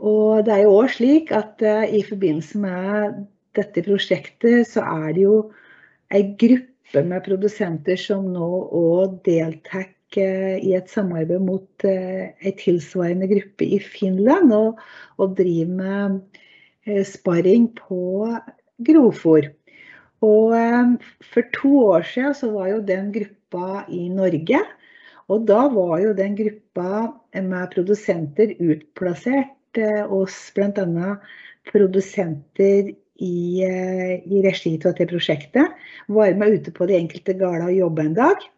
Og 0.00 0.44
det 0.44 0.54
er 0.54 0.62
jo 0.62 0.78
òg 0.78 0.90
slik 0.94 1.32
at 1.32 1.60
i 1.60 2.02
forbindelse 2.06 2.58
med 2.58 3.26
dette 3.58 3.82
prosjektet, 3.82 4.68
så 4.70 4.80
er 4.80 5.12
det 5.12 5.22
jo 5.24 5.50
ei 6.14 6.22
gruppe 6.38 7.02
med 7.04 7.24
produsenter 7.24 7.98
som 8.00 8.30
nå 8.32 8.48
òg 8.78 9.18
deltar 9.26 9.97
i 10.16 10.72
et 10.76 10.88
samarbeid 10.88 11.42
mot 11.44 11.84
en 11.84 12.32
eh, 12.40 12.54
tilsvarende 12.56 13.28
gruppe 13.28 13.66
i 13.66 13.78
Finland, 13.82 14.52
og, 14.54 14.78
og 15.18 15.34
driver 15.36 15.74
med 15.80 16.20
eh, 16.86 17.04
sparring 17.04 17.68
på 17.76 18.30
grovfòr. 18.88 19.50
Og 20.24 20.54
eh, 20.56 20.94
for 21.32 21.50
to 21.56 21.74
år 21.90 22.06
siden 22.08 22.34
så 22.34 22.50
var 22.54 22.70
jo 22.72 22.80
den 22.80 23.12
gruppa 23.12 23.84
i 23.88 24.08
Norge. 24.08 24.62
Og 25.28 25.44
da 25.48 25.66
var 25.68 25.98
jo 26.00 26.16
den 26.16 26.38
gruppa 26.38 27.04
med 27.36 27.68
produsenter 27.74 28.54
utplassert 28.64 29.78
hos 30.08 30.36
bl.a. 30.56 31.10
produsenter 31.68 32.88
i, 33.20 33.60
i 33.60 34.40
regi 34.42 34.72
av 34.78 34.94
dette 34.94 35.06
prosjektet. 35.10 35.76
Var 36.08 36.34
med 36.40 36.56
ute 36.56 36.72
på 36.72 36.88
de 36.88 36.96
enkelte 36.96 37.36
gårder 37.36 37.68
og 37.68 37.76
jobba 37.76 38.06
en 38.08 38.16
dag. 38.16 38.48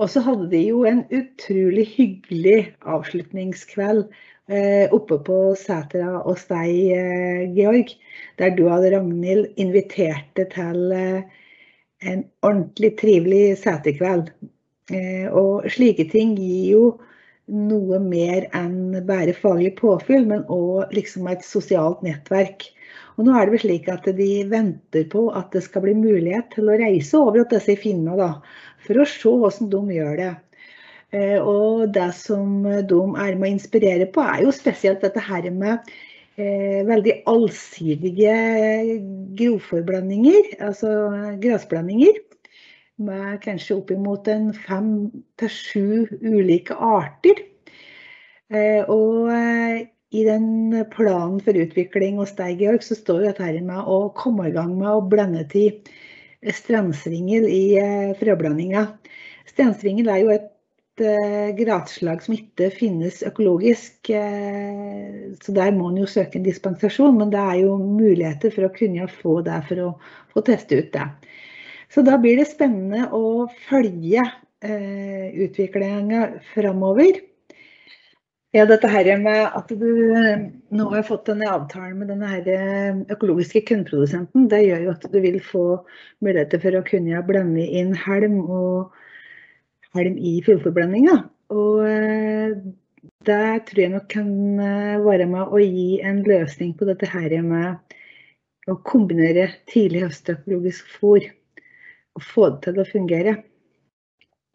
Og 0.00 0.08
så 0.10 0.22
hadde 0.24 0.48
de 0.52 0.60
jo 0.64 0.84
en 0.88 1.02
utrolig 1.12 1.84
hyggelig 1.92 2.72
avslutningskveld 2.88 4.06
eh, 4.48 4.86
oppe 4.94 5.18
på 5.26 5.38
Sætra 5.58 6.22
hos 6.24 6.46
deg, 6.48 6.70
eh, 6.96 7.42
Georg. 7.56 7.92
Der 8.40 8.56
du 8.56 8.64
og 8.70 8.86
Ragnhild 8.94 9.52
inviterte 9.60 10.48
til 10.54 10.96
eh, 10.96 11.22
en 12.08 12.24
ordentlig 12.42 12.94
trivelig 13.00 13.58
setekveld. 13.60 14.32
Eh, 14.92 15.28
og 15.28 15.68
slike 15.70 16.08
ting 16.10 16.34
gir 16.40 16.64
jo 16.72 16.84
noe 17.50 17.98
mer 18.02 18.46
enn 18.54 18.94
bare 19.06 19.34
faglig 19.34 19.74
påfyll, 19.80 20.26
men 20.28 20.44
òg 20.52 20.92
liksom 20.94 21.26
et 21.30 21.44
sosialt 21.46 22.04
nettverk. 22.06 22.68
Og 23.16 23.26
nå 23.26 23.34
er 23.36 23.46
det 23.46 23.56
vel 23.56 23.64
slik 23.64 23.88
at 23.92 24.06
de 24.16 24.30
venter 24.48 25.04
på 25.12 25.26
at 25.36 25.52
det 25.52 25.64
skal 25.66 25.84
bli 25.84 25.96
mulighet 25.98 26.52
til 26.54 26.70
å 26.70 26.78
reise 26.80 27.18
over 27.18 27.42
til 27.42 27.58
disse 27.58 27.76
finnene, 27.82 28.16
da, 28.16 28.30
for 28.86 29.02
å 29.02 29.08
se 29.08 29.34
hvordan 29.42 29.70
de 29.72 29.98
gjør 29.98 30.16
det. 30.20 30.32
Eh, 31.12 31.38
og 31.38 31.92
det 31.92 32.08
som 32.16 32.62
de 32.64 33.02
er 33.20 33.36
med 33.36 33.50
å 33.50 33.52
inspirere 33.52 34.08
på, 34.14 34.24
er 34.24 34.46
jo 34.46 34.54
spesielt 34.54 35.04
dette 35.04 35.20
her 35.20 35.50
med 35.52 35.92
eh, 36.40 36.80
veldig 36.88 37.18
allsidige 37.28 38.36
grovforblandinger, 39.36 40.54
altså 40.64 40.94
grasblandinger. 41.42 42.22
Med 43.00 43.40
kanskje 43.40 43.78
oppimot 43.78 44.28
en 44.28 44.50
fem 44.52 44.88
til 45.40 45.48
sju 45.48 45.86
ulike 46.20 46.76
arter. 46.76 47.40
Eh, 48.52 48.84
og 48.84 49.30
eh, 49.32 49.86
i 50.12 50.24
den 50.26 50.74
planen 50.92 51.40
for 51.40 51.56
utvikling 51.56 52.18
hos 52.20 52.34
deg, 52.36 52.60
Georg, 52.60 52.84
så 52.84 52.96
står 52.98 53.22
det 53.22 53.30
dette 53.38 53.62
med 53.64 53.88
å 53.88 54.10
komme 54.16 54.50
i 54.50 54.52
gang 54.52 54.74
med 54.76 54.90
å 54.90 55.04
blande 55.08 55.46
til 55.48 55.80
strandsvingel 56.44 57.46
i 57.48 57.62
eh, 57.80 58.10
frøblandinga. 58.20 58.84
Strandsvingel 59.48 60.10
er 60.12 60.24
jo 60.24 60.34
et 60.36 60.48
gradslag 61.56 62.20
som 62.20 62.34
ikke 62.36 62.68
finnes 62.76 63.22
økologisk, 63.24 64.10
så 64.12 65.54
der 65.56 65.70
må 65.74 65.88
en 65.88 66.02
jo 66.02 66.04
søke 66.06 66.36
en 66.38 66.44
dispensasjon. 66.44 67.16
Men 67.16 67.32
det 67.32 67.40
er 67.40 67.62
jo 67.62 67.78
muligheter 67.80 68.52
for 68.52 68.68
å 68.68 68.74
kunne 68.76 69.08
få 69.10 69.38
det 69.46 69.56
for 69.70 69.80
å 69.86 69.88
få 70.34 70.44
teste 70.46 70.78
ut 70.78 70.92
det. 70.92 71.06
Så 71.92 72.04
da 72.06 72.16
blir 72.20 72.40
det 72.40 72.48
spennende 72.48 73.08
å 73.12 73.48
følge 73.68 74.24
utviklinga 74.62 76.20
framover. 76.52 77.18
Ja, 78.52 78.66
dette 78.68 78.84
her 78.92 79.06
med 79.16 79.46
at 79.56 79.70
du 79.80 79.86
nå 80.76 80.86
har 80.92 81.04
fått 81.08 81.30
denne 81.30 81.46
avtalen 81.48 82.02
med 82.02 82.10
denne 82.12 82.34
eh, 82.36 82.98
økologiske 83.14 83.62
kornprodusenten, 83.70 84.44
det 84.52 84.58
gjør 84.66 84.82
jo 84.84 84.90
at 84.92 85.06
du 85.08 85.16
vil 85.24 85.38
få 85.40 85.62
muligheter 86.20 86.60
for 86.60 86.76
å 86.76 86.82
kunne 86.84 87.22
blande 87.24 87.64
inn 87.64 87.94
helm 87.96 88.42
og 88.42 88.92
helm 89.96 90.20
i 90.20 90.34
fullforblandinga. 90.44 91.16
Og 91.56 91.80
eh, 91.88 92.52
det 93.24 93.40
tror 93.70 93.84
jeg 93.86 93.94
nok 93.94 94.10
kan 94.12 94.28
eh, 94.60 95.00
være 95.00 95.30
med 95.32 95.48
å 95.48 95.64
gi 95.64 96.02
en 96.04 96.20
løsning 96.28 96.76
på 96.76 96.92
dette 96.92 97.08
her 97.08 97.32
med 97.46 97.96
å 98.68 98.76
kombinere 98.84 99.48
tidlig 99.72 100.10
høstøkologisk 100.10 100.92
fôr 100.98 101.24
og 102.18 102.26
få 102.26 102.48
det 102.52 102.60
til 102.66 102.82
å 102.82 102.88
fungere. 102.88 103.36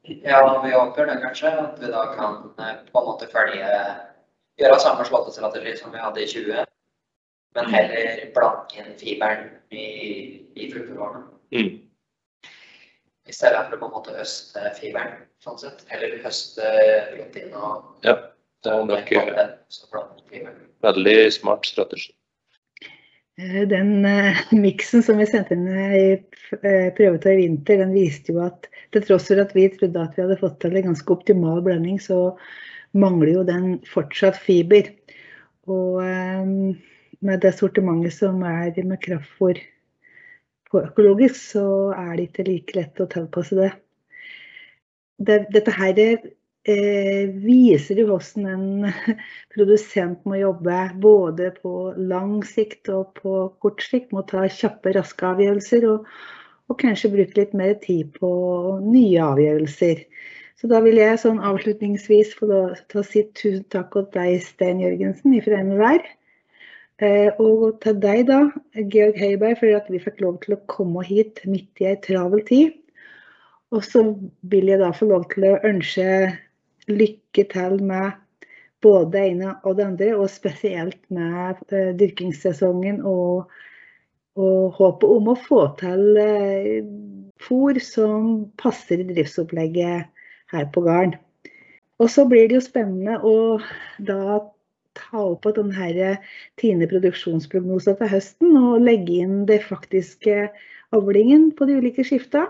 Ja, 0.07 0.41
vi 0.63 0.71
håper 0.71 1.09
det 1.09 1.17
kanskje. 1.23 1.51
At 1.63 1.81
vi 1.81 1.89
da 1.91 2.03
kan 2.15 2.37
eh, 2.63 2.77
på 2.91 3.01
en 3.01 3.09
måte 3.09 3.29
følge 3.31 3.71
Gjøre 4.57 4.79
samme 4.81 5.03
slåttestrategi 5.05 5.75
som 5.77 5.91
vi 5.93 5.99
hadde 6.01 6.23
i 6.23 6.27
20, 6.31 6.63
men 7.57 7.67
heller 7.69 8.21
blanke 8.33 8.79
inn 8.81 8.95
fiberen 8.97 9.51
i, 9.69 9.83
i 10.57 10.69
fruktårene. 10.71 11.27
Mm. 11.53 11.75
I 13.27 13.35
stedet 13.35 13.67
for 13.67 13.75
å 13.75 13.81
på 13.83 13.89
en 13.89 13.93
måte 13.99 14.15
høste 14.17 14.71
fiberen, 14.79 15.19
sånn 15.45 15.59
sett. 15.61 15.83
Eller 15.93 16.17
høste 16.23 16.71
protein 17.11 17.53
og 17.53 18.07
Ja, 18.07 18.15
det 18.65 18.73
er 18.73 18.89
nok 18.89 19.13
Veldig 20.87 21.17
smart 21.37 21.69
strategi. 21.69 22.09
Eh, 23.37 23.63
den 23.69 24.05
uh, 24.05 24.39
miksen 24.65 25.03
som 25.05 25.19
vi 25.21 25.27
sendte 25.29 25.53
inn 25.53 25.67
i 25.69 26.05
uh, 26.17 26.87
prøvetøy 26.97 27.31
i 27.35 27.41
vinter, 27.43 27.81
den 27.83 27.93
viste 27.93 28.33
jo 28.33 28.41
at 28.47 28.69
til 28.95 29.05
tross 29.05 29.29
for 29.29 29.43
at 29.43 29.53
vi 29.55 29.67
trodde 29.73 30.03
at 30.03 30.17
vi 30.17 30.25
hadde 30.25 30.39
fått 30.41 30.59
til 30.63 30.77
en 30.79 30.89
ganske 30.89 31.13
optimal 31.13 31.61
blanding, 31.65 31.99
så 32.01 32.37
mangler 32.97 33.33
jo 33.35 33.47
den 33.47 33.77
fortsatt 33.85 34.39
fiber. 34.41 34.89
Og 35.67 35.99
med 37.19 37.41
det 37.43 37.51
sortimentet 37.57 38.15
som 38.15 38.39
er 38.47 38.71
med 38.87 39.01
kraftfôr 39.03 39.59
på 40.71 40.83
økologisk, 40.83 41.37
så 41.53 41.65
er 41.95 42.15
det 42.15 42.29
ikke 42.29 42.47
like 42.47 42.77
lett 42.77 43.01
å 43.03 43.09
tilpasse 43.11 43.57
det. 43.57 43.71
det 45.17 45.39
dette 45.53 45.73
her 45.75 45.99
eh, 46.03 46.27
viser 46.67 48.01
jo 48.01 48.07
hvordan 48.09 48.47
en 48.51 48.87
produsent 49.55 50.25
må 50.27 50.39
jobbe 50.41 50.79
både 51.03 51.51
på 51.61 51.93
lang 51.97 52.41
sikt 52.45 52.91
og 52.91 53.13
på 53.21 53.35
kort 53.63 53.83
sikt. 53.85 54.11
Må 54.15 54.25
ta 54.27 54.47
kjappe, 54.51 54.91
raske 54.97 55.29
avgjørelser 55.29 55.87
og, 55.91 56.09
og 56.67 56.79
kanskje 56.81 57.13
bruke 57.13 57.39
litt 57.39 57.55
mer 57.55 57.77
tid 57.83 58.11
på 58.19 58.31
nye 58.83 59.21
avgjørelser. 59.23 60.03
Så 60.57 60.69
da 60.71 60.79
vil 60.81 60.97
jeg 60.97 61.19
sånn 61.21 61.39
avslutningsvis 61.45 62.31
få 62.39 62.47
lov 62.49 62.79
til 62.89 63.03
å 63.03 63.05
si 63.05 63.21
tusen 63.37 63.67
takk 63.73 63.93
til 63.93 64.07
deg, 64.15 64.39
Stein 64.41 64.81
Jørgensen 64.81 65.35
fra 65.45 65.59
NLR. 65.61 66.07
Eh, 66.97 67.29
og 67.37 67.77
til 67.83 67.99
deg, 68.01 68.23
da, 68.25 68.39
Georg 68.73 69.19
Heiberg, 69.21 69.59
for 69.59 69.77
at 69.77 69.89
vi 69.93 70.01
fikk 70.01 70.23
lov 70.25 70.39
til 70.41 70.55
å 70.55 70.63
komme 70.71 71.03
hit 71.05 71.43
midt 71.45 71.83
i 71.83 71.91
ei 71.91 71.99
travel 72.01 72.41
tid. 72.47 72.73
Og 73.69 73.83
så 73.85 74.01
vil 74.49 74.71
jeg 74.71 74.81
da 74.81 74.89
få 74.95 75.11
lov 75.11 75.27
til 75.29 75.45
å 75.45 75.59
ønske 75.67 76.07
lykke 76.91 77.47
til 77.51 77.83
med 77.83 78.17
både 78.81 79.11
det 79.15 79.23
ene 79.31 79.53
og 79.63 79.77
det 79.77 79.85
andre, 79.87 80.09
og 80.17 80.29
spesielt 80.31 80.99
med 81.13 81.61
uh, 81.73 81.93
dyrkingssesongen 81.99 83.01
og, 83.05 83.49
og, 84.37 84.75
håpet 84.77 85.15
om 85.15 85.31
å 85.33 85.37
få 85.47 85.63
til 85.81 86.19
uh, 86.21 86.83
fôr 87.41 87.79
som 87.83 88.45
passer 88.61 89.01
i 89.01 89.07
driftsopplegget 89.09 90.11
her 90.53 90.69
på 90.73 90.83
gården. 90.85 91.17
Og 91.97 92.11
så 92.13 92.27
blir 92.29 92.47
det 92.47 92.59
jo 92.59 92.67
spennende 92.67 93.17
å 93.25 93.57
da 93.97 94.39
ta 94.97 95.21
opp 95.23 95.43
på 95.45 95.53
denne 95.57 96.11
Tine 96.61 96.87
produksjonsprognosen 96.89 97.97
til 97.99 98.11
høsten 98.11 98.57
og 98.57 98.85
legge 98.85 99.21
inn 99.23 99.45
det 99.49 99.63
faktiske 99.65 100.47
avlingen 100.95 101.51
på 101.57 101.67
de 101.69 101.77
ulike 101.81 102.05
skifta 102.05 102.47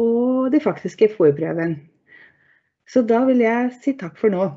og 0.00 0.52
de 0.52 0.60
faktiske 0.60 1.10
fôrprøvene. 1.16 1.91
Så 2.92 3.02
da 3.02 3.22
vil 3.24 3.38
jeg 3.40 3.70
si 3.80 3.94
takk 3.96 4.18
for 4.20 4.28
nå. 4.28 4.50